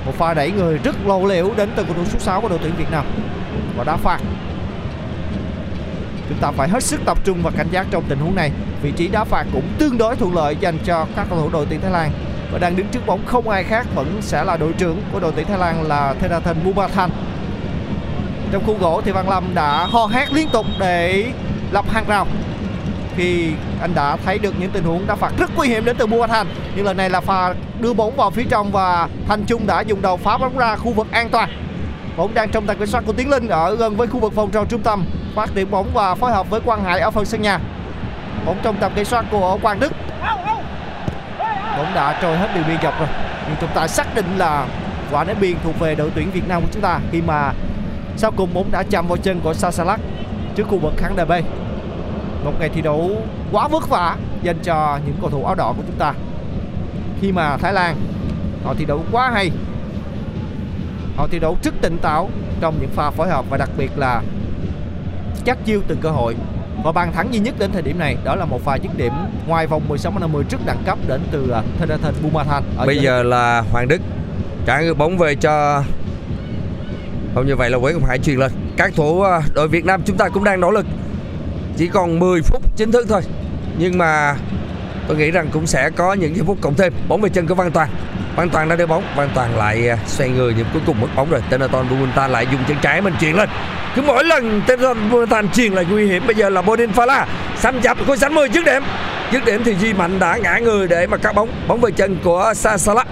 [0.05, 2.59] Một pha đẩy người rất lâu liễu đến từ cầu thủ số 6 của đội
[2.61, 3.05] tuyển Việt Nam
[3.77, 4.19] và đá phạt.
[6.29, 8.51] Chúng ta phải hết sức tập trung và cảnh giác trong tình huống này.
[8.81, 11.65] Vị trí đá phạt cũng tương đối thuận lợi dành cho các cầu thủ đội
[11.69, 12.11] tuyển Thái Lan
[12.53, 15.31] và đang đứng trước bóng không ai khác vẫn sẽ là đội trưởng của đội
[15.35, 17.09] tuyển Thái Lan là Therathan Mubathan
[18.51, 21.25] Trong khu gỗ thì Văn Lâm đã ho hét liên tục để
[21.71, 22.27] lập hàng rào.
[23.17, 23.51] Khi
[23.81, 26.47] anh đã thấy được những tình huống đá phạt rất nguy hiểm đến từ Bumathan
[26.75, 30.01] nhưng lần này là pha đưa bóng vào phía trong và Thành Trung đã dùng
[30.01, 31.49] đầu phá bóng ra khu vực an toàn.
[32.17, 34.51] Bóng đang trong tầm kiểm soát của Tiến Linh ở gần với khu vực vòng
[34.51, 37.41] tròn trung tâm, phát điểm bóng và phối hợp với Quang Hải ở phần sân
[37.41, 37.59] nhà.
[38.45, 39.93] Bóng trong tầm kiểm soát của Quang Đức
[41.77, 43.07] bóng đã trôi hết đường biên dọc rồi.
[43.47, 44.67] Nhưng chúng ta xác định là
[45.11, 47.53] quả ném biên thuộc về đội tuyển Việt Nam của chúng ta khi mà
[48.17, 49.99] sau cùng bóng đã chạm vào chân của Sasalak
[50.55, 51.31] trước khu vực khán đài B.
[52.45, 53.11] Một ngày thi đấu
[53.51, 56.13] quá vất vả dành cho những cầu thủ áo đỏ của chúng ta.
[57.21, 57.95] Khi mà Thái Lan,
[58.65, 59.51] họ thi đấu quá hay.
[61.17, 62.29] Họ thi đấu rất tỉnh táo
[62.61, 64.21] trong những pha phối hợp và đặc biệt là
[65.45, 66.35] chắc chiêu từng cơ hội
[66.83, 69.13] và bàn thắng duy nhất đến thời điểm này đó là một pha dứt điểm
[69.47, 73.63] ngoài vòng 16 50 rất đẳng cấp đến từ uh, Therathan Bumathan bây giờ là
[73.71, 74.01] Hoàng Đức
[74.65, 75.83] trả bóng về cho
[77.35, 78.51] không như vậy là Quế Ngọc Hải truyền lên.
[78.77, 80.85] Các thủ à, đội Việt Nam chúng ta cũng đang nỗ lực.
[81.77, 83.21] Chỉ còn 10 phút chính thức thôi.
[83.77, 84.35] Nhưng mà
[85.07, 86.93] tôi nghĩ rằng cũng sẽ có những giây phút cộng thêm.
[87.07, 87.89] Bóng về chân của Văn Toàn.
[88.35, 89.03] Văn Toàn đã đưa bóng.
[89.15, 91.41] Văn Toàn lại à, xoay người nhưng cuối cùng mất bóng rồi.
[91.49, 93.49] Tenaton Bumuntan lại dùng chân trái mình chuyển lên
[93.95, 96.23] cứ mỗi lần Tenaton Bumuntan truyền lại nguy hiểm.
[96.27, 97.25] Bây giờ là Bodin Fala.
[97.57, 98.83] Xâm nhập của sánh 10 trước điểm.
[99.31, 101.49] Trước điểm thì Duy Mạnh đã ngã người để mà cắt bóng.
[101.67, 103.05] Bóng về chân của Sasala.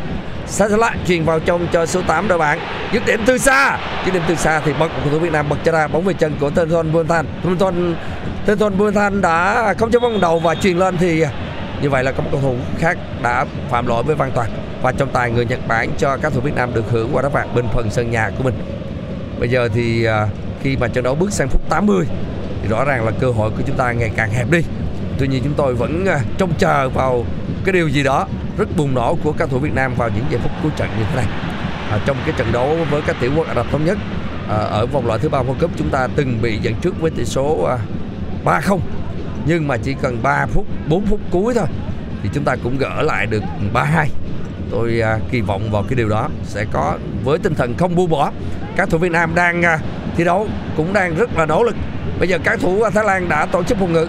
[0.48, 2.60] Sasala truyền vào trong cho số 8 đội bạn.
[2.94, 3.78] Dứt điểm từ xa.
[4.06, 5.88] Dứt điểm từ xa thì bật của thủ Việt Nam bật cho ra.
[5.88, 7.96] Bóng về chân của Tenaton tên Tenaton
[8.46, 11.26] Tenaton than đã không cho bóng đầu và truyền lên thì
[11.82, 14.50] như vậy là có một cầu thủ khác đã phạm lỗi với Văn Toàn.
[14.82, 17.30] Và trọng tài người Nhật Bản cho các thủ Việt Nam được hưởng quả đá
[17.30, 18.54] phạt bên phần sân nhà của mình.
[19.40, 20.28] Bây giờ thì à,
[20.62, 22.06] khi mà trận đấu bước sang phút 80
[22.62, 24.60] thì rõ ràng là cơ hội của chúng ta ngày càng hẹp đi.
[25.18, 27.26] Tuy nhiên chúng tôi vẫn à, trông chờ vào
[27.66, 30.40] cái điều gì đó rất bùng nổ của các thủ Việt Nam vào những giây
[30.44, 31.26] phút cuối trận như thế này.
[31.90, 33.98] À, trong cái trận đấu với các tiểu quốc Ả Rập thống nhất
[34.50, 37.12] à, ở vòng loại thứ ba World Cup chúng ta từng bị dẫn trước với
[37.12, 37.78] tỷ số à,
[38.46, 38.80] 3-0
[39.46, 41.68] nhưng mà chỉ cần 3 phút 4 phút cuối thôi
[42.24, 43.44] thì chúng ta cũng gỡ lại được
[43.74, 44.06] 3-2
[44.72, 48.10] tôi à, kỳ vọng vào cái điều đó sẽ có với tinh thần không buông
[48.10, 48.32] bỏ
[48.76, 49.80] các thủ Việt Nam đang à,
[50.16, 50.48] thi đấu
[50.78, 51.76] cũng đang rất là nỗ lực.
[52.20, 54.08] Bây giờ các thủ Thái Lan đã tổ chức phòng ngự.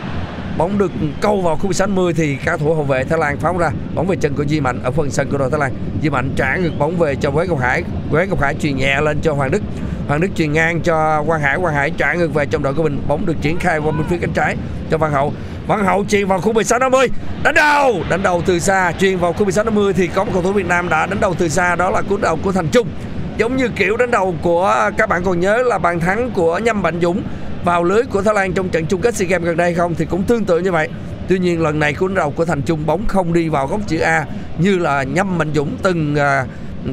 [0.59, 3.59] Bóng được câu vào khu vực 60 thì các thủ hậu vệ Thái Lan phóng
[3.59, 3.71] ra.
[3.95, 5.73] Bóng về chân của Di Mạnh ở phần sân của đội Thái Lan.
[6.03, 7.83] Di Mạnh trả ngược bóng về cho Quế Ngọc Hải.
[8.11, 9.63] Quế Ngọc Hải truyền nhẹ lên cho Hoàng Đức.
[10.09, 11.59] Hoàng Đức truyền ngang cho Quang Hải.
[11.59, 13.03] Quang Hải trả ngược về trong đội của mình.
[13.09, 14.57] Bóng được triển khai qua bên phía cánh trái
[14.91, 15.33] cho Văn Hậu.
[15.67, 17.09] Văn Hậu truyền vào khu 16 50
[17.43, 18.03] đánh đầu!
[18.11, 20.67] Đánh đầu từ xa truyền vào khu 16 50 thì có một cầu thủ Việt
[20.67, 22.89] Nam đã đánh đầu từ xa, đó là cú đầu của Thành Trung
[23.37, 26.83] giống như kiểu đánh đầu của các bạn còn nhớ là bàn thắng của Nhâm
[26.83, 27.23] Mạnh Dũng
[27.65, 29.95] vào lưới của Thái Lan trong trận chung kết SEA Games gần đây không?
[29.95, 30.89] Thì cũng tương tự như vậy.
[31.29, 33.81] Tuy nhiên, lần này cú đánh đầu của Thành Trung bóng không đi vào góc
[33.87, 34.27] chữ A
[34.59, 36.47] như là Nhâm Mạnh Dũng từng à,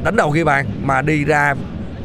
[0.04, 1.54] đánh đầu ghi bàn mà đi ra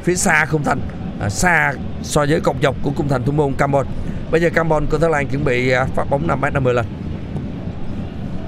[0.04, 0.80] phía xa khung thành
[1.22, 3.88] à, xa so với cột dọc của khung thành thủ môn Cameroon
[4.32, 6.86] bây giờ Campbell của Thái Lan chuẩn bị à, phát bóng 5 m 50 lên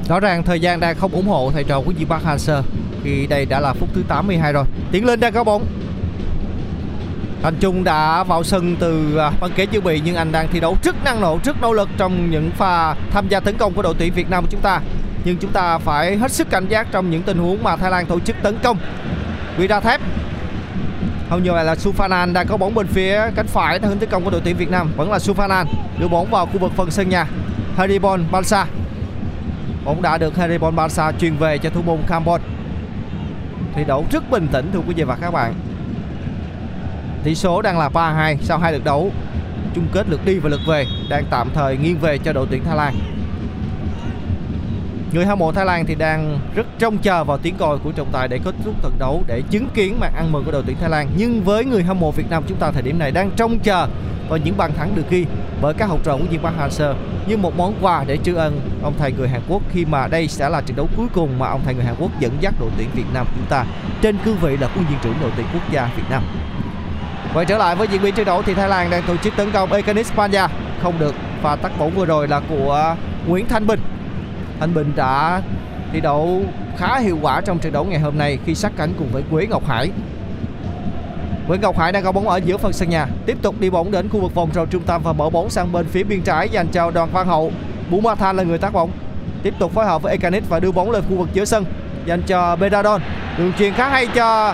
[0.08, 2.62] Rõ ràng thời gian đang không ủng hộ thầy trò của Diệp Park Hang-seo
[3.04, 4.66] khi đây đã là phút thứ 82 rồi.
[4.92, 5.66] Tiến lên đang có bóng.
[7.44, 10.60] Thành Trung đã vào sân từ à, băng ghế chuẩn bị nhưng anh đang thi
[10.60, 13.82] đấu rất năng nổ, rất nỗ lực trong những pha tham gia tấn công của
[13.82, 14.82] đội tuyển Việt Nam của chúng ta.
[15.26, 18.06] Nhưng chúng ta phải hết sức cảnh giác trong những tình huống mà Thái Lan
[18.06, 18.78] tổ chức tấn công.
[19.58, 20.02] Quy ra thép
[21.30, 24.24] Hầu như là Sufanan đang có bóng bên phía cánh phải theo hướng tấn công
[24.24, 25.66] của đội tuyển Việt Nam vẫn là Sufanan
[26.00, 27.28] đưa bóng vào khu vực phần sân nhà
[27.78, 28.66] Haribon Balsa
[29.88, 32.44] bóng đã được Haribon Barca truyền về cho thủ môn Campbell
[33.74, 35.54] thi đấu rất bình tĩnh, thưa quý vị và các bạn.
[37.24, 39.12] Tỷ số đang là 3-2 sau hai lượt đấu.
[39.76, 42.64] Chung kết lượt đi và lượt về đang tạm thời nghiêng về cho đội tuyển
[42.64, 42.96] Thái Lan.
[45.18, 48.12] Người hâm mộ Thái Lan thì đang rất trông chờ vào tiếng còi của trọng
[48.12, 50.78] tài để kết thúc trận đấu để chứng kiến màn ăn mừng của đội tuyển
[50.82, 51.10] Thái Lan.
[51.18, 53.88] Nhưng với người hâm mộ Việt Nam chúng ta thời điểm này đang trông chờ
[54.30, 55.26] vào những bàn thắng được ghi
[55.62, 56.94] bởi các học trò của Diên Park Hang-seo
[57.28, 60.28] như một món quà để tri ân ông thầy người Hàn Quốc khi mà đây
[60.28, 62.70] sẽ là trận đấu cuối cùng mà ông thầy người Hàn Quốc dẫn dắt đội
[62.78, 63.66] tuyển Việt Nam chúng ta
[64.02, 66.24] trên cương vị là huấn viên trưởng đội tuyển quốc gia Việt Nam.
[67.34, 69.52] Quay trở lại với diễn biến trận đấu thì Thái Lan đang tổ chức tấn
[69.52, 70.48] công Ekanis Panya
[70.82, 72.96] không được và tắt bóng vừa rồi là của
[73.28, 73.80] Nguyễn Thanh Bình
[74.60, 75.42] Thanh Bình đã
[75.94, 76.42] thi đấu
[76.78, 79.48] khá hiệu quả trong trận đấu ngày hôm nay khi sát cánh cùng với Quế
[79.48, 79.92] Ngọc Hải.
[81.48, 83.92] Quế Ngọc Hải đang có bóng ở giữa phần sân nhà, tiếp tục đi bóng
[83.92, 86.50] đến khu vực vòng tròn trung tâm và mở bóng sang bên phía biên trái
[86.50, 87.52] dành cho Đoàn Văn Hậu.
[87.90, 88.90] Bú Ma Than là người tác bóng.
[89.44, 91.66] Tiếp tục phối hợp với Ekanit và đưa bóng lên khu vực giữa sân
[92.06, 93.02] dành cho Bedadon.
[93.38, 94.54] Đường truyền khá hay cho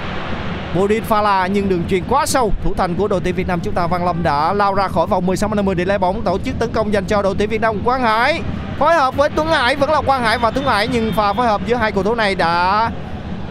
[0.75, 2.53] Bodin Phala nhưng đường truyền quá sâu.
[2.63, 5.07] Thủ thành của đội tuyển Việt Nam chúng ta Văn Lâm đã lao ra khỏi
[5.07, 7.61] vòng 16 50 để lấy bóng tổ chức tấn công dành cho đội tuyển Việt
[7.61, 8.41] Nam Quang Hải
[8.79, 11.47] phối hợp với Tuấn Hải, vẫn là Quang Hải và Tuấn Hải, nhưng pha phối
[11.47, 12.91] hợp giữa hai cầu thủ này đã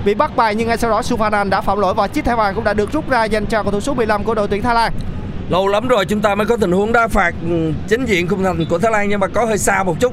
[0.05, 2.55] bị bắt bài nhưng ngay sau đó Suvanan đã phạm lỗi và chiếc thẻ vàng
[2.55, 4.75] cũng đã được rút ra dành cho cầu thủ số 15 của đội tuyển Thái
[4.75, 4.93] Lan.
[5.49, 8.45] Lâu lắm rồi chúng ta mới có tình huống đá phạt ừ, chính diện khung
[8.45, 10.13] thành của Thái Lan, nhưng mà có hơi xa một chút.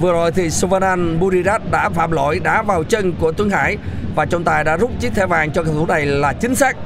[0.00, 3.76] Vừa rồi thì Suvanan Burirat đã phạm lỗi đá vào chân của Tuấn Hải
[4.14, 6.76] và trọng tài đã rút chiếc thẻ vàng cho cầu thủ này là chính xác.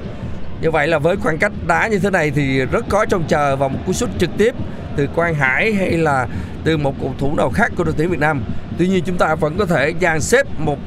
[0.61, 3.57] Như vậy là với khoảng cách đá như thế này thì rất có trông chờ
[3.57, 4.55] vào một cú sút trực tiếp
[4.97, 6.27] từ Quang Hải hay là
[6.65, 8.45] từ một cầu thủ nào khác của đội tuyển Việt Nam.
[8.79, 10.79] Tuy nhiên chúng ta vẫn có thể dàn xếp một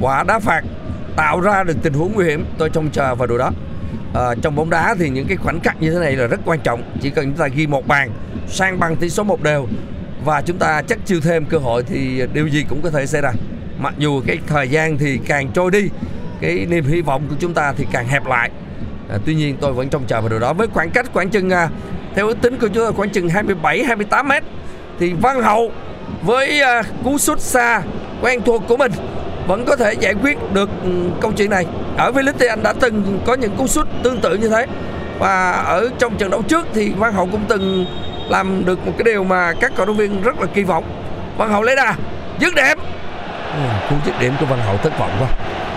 [0.00, 0.62] quả đá phạt
[1.16, 2.44] tạo ra được tình huống nguy hiểm.
[2.58, 3.50] Tôi trông chờ vào điều đó.
[4.14, 6.60] À, trong bóng đá thì những cái khoảnh khắc như thế này là rất quan
[6.60, 6.82] trọng.
[7.00, 8.10] Chỉ cần chúng ta ghi một bàn
[8.48, 9.66] sang bằng tỷ số một đều
[10.28, 13.22] và chúng ta chắc chiêu thêm cơ hội thì điều gì cũng có thể xảy
[13.22, 13.32] ra.
[13.78, 15.88] Mặc dù cái thời gian thì càng trôi đi,
[16.40, 18.50] cái niềm hy vọng của chúng ta thì càng hẹp lại.
[19.10, 21.50] À, tuy nhiên tôi vẫn trông chờ vào điều đó với khoảng cách khoảng chừng
[21.50, 21.68] à,
[22.14, 24.42] theo ước tính của chúng tôi khoảng chừng 27 28 mét
[24.98, 25.72] thì Văn Hậu
[26.22, 27.82] với à, cú sút xa
[28.22, 28.92] quen thuộc của mình
[29.46, 31.66] vẫn có thể giải quyết được ừ, câu chuyện này
[31.96, 34.66] ở V-League thì anh đã từng có những cú sút tương tự như thế
[35.18, 37.86] và ở trong trận đấu trước thì Văn Hậu cũng từng
[38.30, 40.84] làm được một cái điều mà các cổ động viên rất là kỳ vọng.
[41.36, 41.94] Văn Hậu lấy đà
[42.38, 42.78] dứt điểm.
[43.52, 43.60] Ừ,
[43.90, 45.28] cú dứt điểm của Văn Hậu thất vọng quá.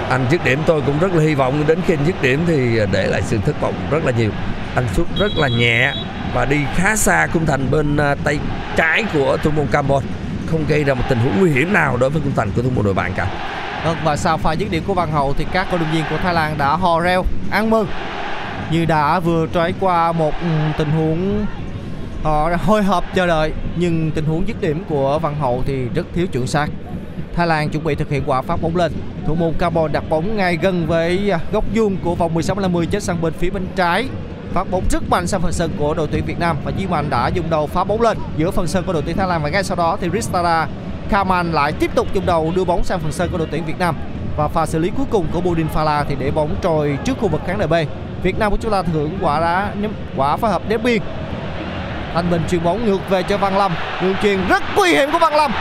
[0.09, 2.79] Anh dứt điểm tôi cũng rất là hy vọng đến khi anh dứt điểm thì
[2.91, 4.31] để lại sự thất vọng rất là nhiều.
[4.75, 5.93] Anh sút rất là nhẹ
[6.33, 8.39] và đi khá xa khung thành bên à, tay
[8.75, 10.05] trái của thủ môn Campbell.
[10.51, 12.69] Không gây ra một tình huống nguy hiểm nào đối với khung thành của thủ
[12.75, 13.27] môn đội bạn cả.
[13.85, 16.17] Vâng, và sau pha dứt điểm của Văn Hậu thì các cổ động viên của
[16.23, 17.87] Thái Lan đã hò reo ăn mừng.
[18.71, 20.47] Như đã vừa trải qua một ừ,
[20.77, 21.45] tình huống
[22.23, 26.05] họ hồi hộp chờ đợi, nhưng tình huống dứt điểm của Văn Hậu thì rất
[26.13, 26.69] thiếu chuẩn xác.
[27.35, 28.91] Thái Lan chuẩn bị thực hiện quả phát bóng lên.
[29.27, 33.03] Thủ môn carbon đặt bóng ngay gần với góc vuông của vòng 16 50 chết
[33.03, 34.07] sang bên phía bên trái
[34.53, 37.09] phát bóng rất mạnh sang phần sân của đội tuyển Việt Nam và Duy Mạnh
[37.09, 39.49] đã dùng đầu phá bóng lên giữa phần sân của đội tuyển Thái Lan và
[39.49, 40.67] ngay sau đó thì Ristara
[41.09, 43.79] Kaman lại tiếp tục dùng đầu đưa bóng sang phần sân của đội tuyển Việt
[43.79, 43.95] Nam
[44.37, 47.27] và pha xử lý cuối cùng của Bodin Phala thì để bóng trôi trước khu
[47.27, 47.73] vực khán đài B.
[48.23, 49.73] Việt Nam của chúng ta thưởng quả đá
[50.17, 51.01] quả phối hợp đếm biên.
[52.13, 55.19] Thanh Bình chuyền bóng ngược về cho Văn Lâm, đường chuyền rất nguy hiểm của
[55.19, 55.51] Văn Lâm.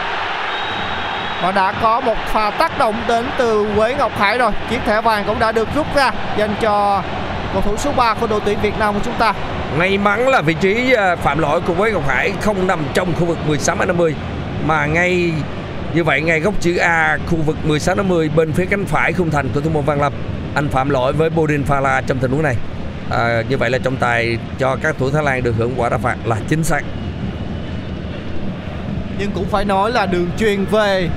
[1.42, 4.52] Và đã có một pha tác động đến từ Quế Ngọc Hải rồi.
[4.70, 7.02] Chiếc thẻ vàng cũng đã được rút ra dành cho
[7.52, 9.34] cầu thủ số 3 của đội tuyển Việt Nam của chúng ta.
[9.78, 13.12] May mắn là vị trí à, phạm lỗi của quế Ngọc Hải không nằm trong
[13.18, 14.14] khu vực 16 50
[14.66, 15.32] mà ngay
[15.94, 19.30] như vậy ngay góc chữ A khu vực 16 50 bên phía cánh phải khung
[19.30, 20.12] thành của thủ môn Văn Lâm.
[20.54, 22.56] Anh phạm lỗi với Bodin Phala trong tình huống này.
[23.10, 25.98] À, như vậy là trọng tài cho các thủ Thái Lan được hưởng quả đá
[25.98, 26.84] phạt là chính xác.
[29.18, 31.08] Nhưng cũng phải nói là đường truyền về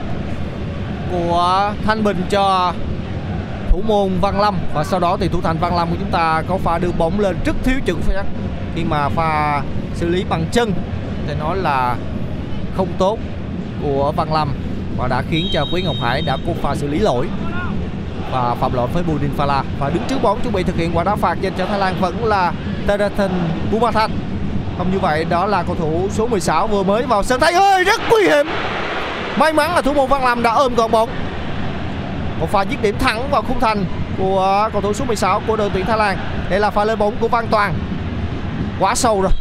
[1.12, 2.74] của Thanh Bình cho
[3.70, 4.58] thủ môn Văn Lâm.
[4.74, 7.20] Và sau đó thì thủ thành Văn Lâm của chúng ta có pha đưa bóng
[7.20, 8.24] lên rất thiếu chuẩn xác.
[8.76, 9.62] Khi mà pha
[9.96, 10.74] xử lý bằng chân
[11.28, 11.96] thì nói là
[12.78, 13.18] không tốt
[13.84, 14.54] của Văn Lâm.
[14.98, 17.28] Và đã khiến cho Quý Ngọc Hải đã có pha xử lý lỗi
[18.34, 21.04] và phạm lỗi với Budin Phala và đứng trước bóng, chuẩn bị thực hiện quả
[21.04, 22.52] đá phạt dành cho Thái Lan vẫn là
[22.88, 23.32] Terathan
[23.72, 24.12] Bumathan
[24.78, 27.84] Không như vậy, đó là cầu thủ số 16 vừa mới vào sân thay ơi
[27.84, 28.48] rất nguy hiểm.
[29.38, 31.10] May mắn là thủ môn Văn Lâm đã ôm gọn bóng.
[32.40, 33.86] Một pha dứt điểm thẳng vào khung thành
[34.18, 36.18] của cầu thủ số 16 của đội tuyển Thái Lan.
[36.50, 37.74] Đây là pha lên bóng của Văn Toàn.
[38.80, 39.32] Quá sâu rồi.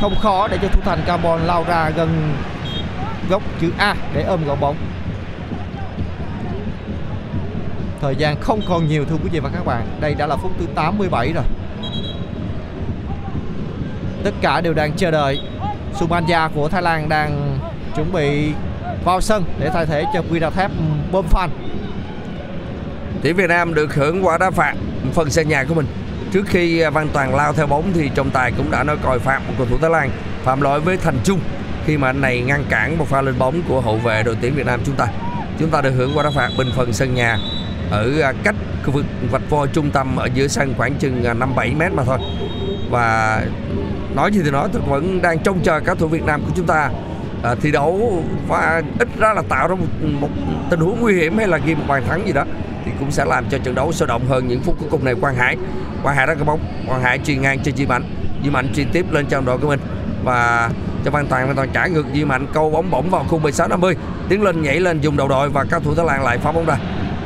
[0.00, 2.34] Không khó để cho thủ thành Carbon lao ra gần
[3.30, 4.76] góc chữ A để ôm gọn bóng.
[8.00, 9.86] Thời gian không còn nhiều, thưa quý vị và các bạn.
[10.00, 11.44] Đây đã là phút thứ 87 rồi.
[14.24, 15.40] Tất cả đều đang chờ đợi.
[15.98, 17.58] Sumanja của Thái Lan đang
[17.96, 18.52] chuẩn bị
[19.04, 20.70] vào sân để thay thế cho Quy-ra-thép
[21.12, 21.50] bơm phan
[23.22, 24.74] Tuyển Việt Nam được hưởng quả đá phạt
[25.12, 25.86] phần sân nhà của mình.
[26.32, 29.40] Trước khi Văn Toàn lao theo bóng thì trọng tài cũng đã nói còi phạt
[29.48, 30.10] một cầu thủ Thái Lan
[30.42, 31.40] phạm lỗi với Thành Trung
[31.86, 34.54] khi mà anh này ngăn cản một pha lên bóng của hậu vệ đội tuyển
[34.54, 35.06] Việt Nam chúng ta.
[35.58, 37.38] Chúng ta được hưởng quả đá phạt bình phần sân nhà
[37.90, 41.34] ở à, cách khu vực vạch voi trung tâm ở giữa sân khoảng chừng à,
[41.34, 42.18] 5 7 mét mà thôi.
[42.90, 43.40] Và
[44.14, 46.66] nói gì thì nói tôi vẫn đang trông chờ các thủ Việt Nam của chúng
[46.66, 46.90] ta.
[47.42, 49.86] À, thi đấu và ít ra là tạo ra một,
[50.20, 50.28] một
[50.70, 52.44] tình huống nguy hiểm hay là ghi một bàn thắng gì đó
[52.84, 55.14] thì cũng sẽ làm cho trận đấu sôi động hơn những phút cuối cùng này.
[55.14, 55.56] Quang Hải
[56.02, 56.60] Quang Hải ra cái bóng.
[56.88, 58.02] Quang Hải truyền ngang cho di Mạnh.
[58.44, 59.80] Di Mạnh truyền tiếp lên trong đội của mình.
[60.24, 60.70] Và
[61.04, 62.46] cho Văn Toàn Văn Toàn trả ngược di Mạnh.
[62.52, 63.96] Câu bóng bổng vào khung 16 50
[64.28, 66.66] tiến lên nhảy lên dùng đầu đội và các thủ Thái Lan lại phá bóng
[66.66, 66.76] ra.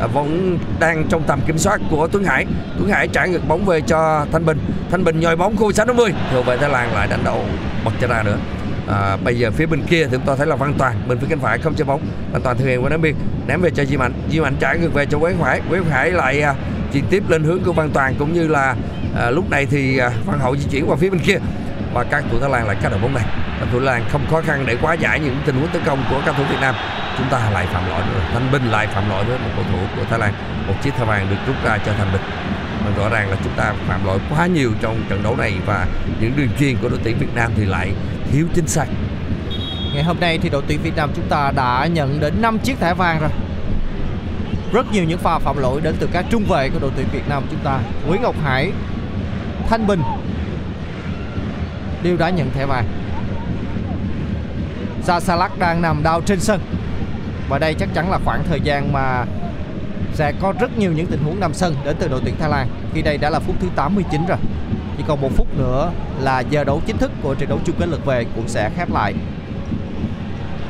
[0.03, 2.47] À, vẫn đang trong tầm kiểm soát của Tuấn Hải.
[2.79, 4.59] Tuấn Hải trả ngược bóng về cho Thanh Bình.
[4.91, 7.45] Thanh Bình nhồi bóng khu 16 50 thừa về Thái Lan lại đánh đầu
[7.85, 8.37] bật cho ra nữa.
[8.89, 11.27] À, bây giờ phía bên kia thì chúng ta thấy là Văn Toàn bên phía
[11.31, 12.01] cánh phải không chơi bóng.
[12.33, 13.15] Văn Toàn thực hiện qua ném biên
[13.47, 14.13] ném về cho Di Mạnh.
[14.31, 16.55] Di Mạnh trả ngược về cho Quế Hải Quế Hải lại à,
[16.93, 18.77] chuyển tiếp lên hướng của Văn Toàn cũng như là
[19.17, 21.39] à, lúc này thì à, Văn Hậu di chuyển qua phía bên kia.
[21.95, 23.25] Và các thủ Thái Lan lại cắt đầu bóng này
[23.63, 26.23] và thủ Lan không khó khăn để quá giải những tình huống tấn công của
[26.27, 26.75] các thủ Việt Nam
[27.19, 29.79] chúng ta lại phạm lỗi nữa Thanh Bình lại phạm lỗi với một cầu thủ
[29.97, 30.35] của Thái Lan
[30.67, 32.23] một chiếc thẻ vàng được rút ra cho Thanh Bình
[32.85, 35.87] mà rõ ràng là chúng ta phạm lỗi quá nhiều trong trận đấu này và
[36.21, 37.93] những đường chuyền của đội tuyển Việt Nam thì lại
[38.33, 38.87] thiếu chính xác
[39.95, 42.81] Ngày hôm nay thì đội tuyển Việt Nam chúng ta đã nhận đến 5 chiếc
[42.81, 43.31] thẻ vàng rồi.
[44.73, 47.29] Rất nhiều những pha phạm lỗi đến từ các trung vệ của đội tuyển Việt
[47.29, 47.79] Nam chúng ta.
[48.07, 48.73] Nguyễn Ngọc Hải,
[49.69, 50.01] Thanh Bình
[52.03, 53.02] đều đã nhận thẻ vàng.
[55.03, 56.61] Sasalak đang nằm đau trên sân.
[57.49, 59.25] Và đây chắc chắn là khoảng thời gian mà
[60.15, 62.69] sẽ có rất nhiều những tình huống nằm sân đến từ đội tuyển Thái Lan.
[62.95, 64.39] Khi đây đã là phút thứ 89 rồi.
[64.97, 65.91] Chỉ còn một phút nữa
[66.21, 68.91] là giờ đấu chính thức của trận đấu chung kết lượt về cũng sẽ khép
[68.93, 69.15] lại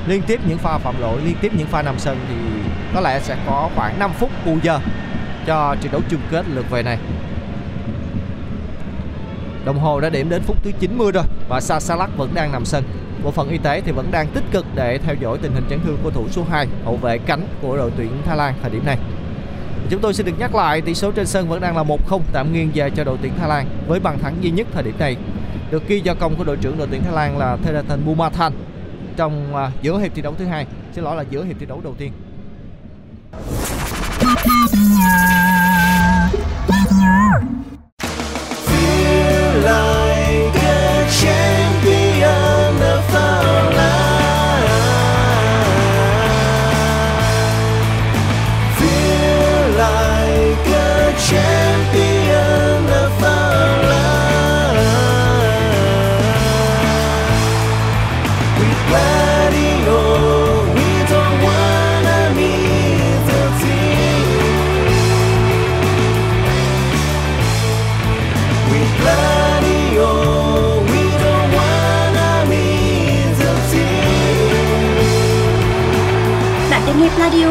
[0.06, 2.34] liên tiếp những pha phạm lỗi, liên tiếp những pha nằm sân thì
[2.94, 4.78] có lẽ sẽ có khoảng 5 phút bù giờ
[5.46, 6.98] cho trận đấu chung kết lượt về này
[9.64, 12.84] đồng hồ đã điểm đến phút thứ 90 rồi và Sasalak vẫn đang nằm sân
[13.24, 15.80] bộ phận y tế thì vẫn đang tích cực để theo dõi tình hình chấn
[15.84, 18.86] thương của thủ số 2 hậu vệ cánh của đội tuyển Thái Lan thời điểm
[18.86, 18.98] này.
[19.90, 22.52] Chúng tôi xin được nhắc lại, tỷ số trên sân vẫn đang là 1-0 tạm
[22.52, 25.16] nghiêng về cho đội tuyển Thái Lan với bàn thắng duy nhất thời điểm này.
[25.70, 28.52] Được ghi do công của đội trưởng đội tuyển Thái Lan là Therathan Bumathan
[29.16, 30.66] trong à, giữa hiệp thi đấu thứ hai.
[30.92, 32.12] Xin lỗi là giữa hiệp thi đấu đầu tiên.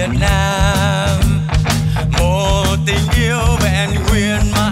[0.00, 1.20] Việt Nam.
[2.18, 4.69] Một tình yêu vẹn nguyên mãi.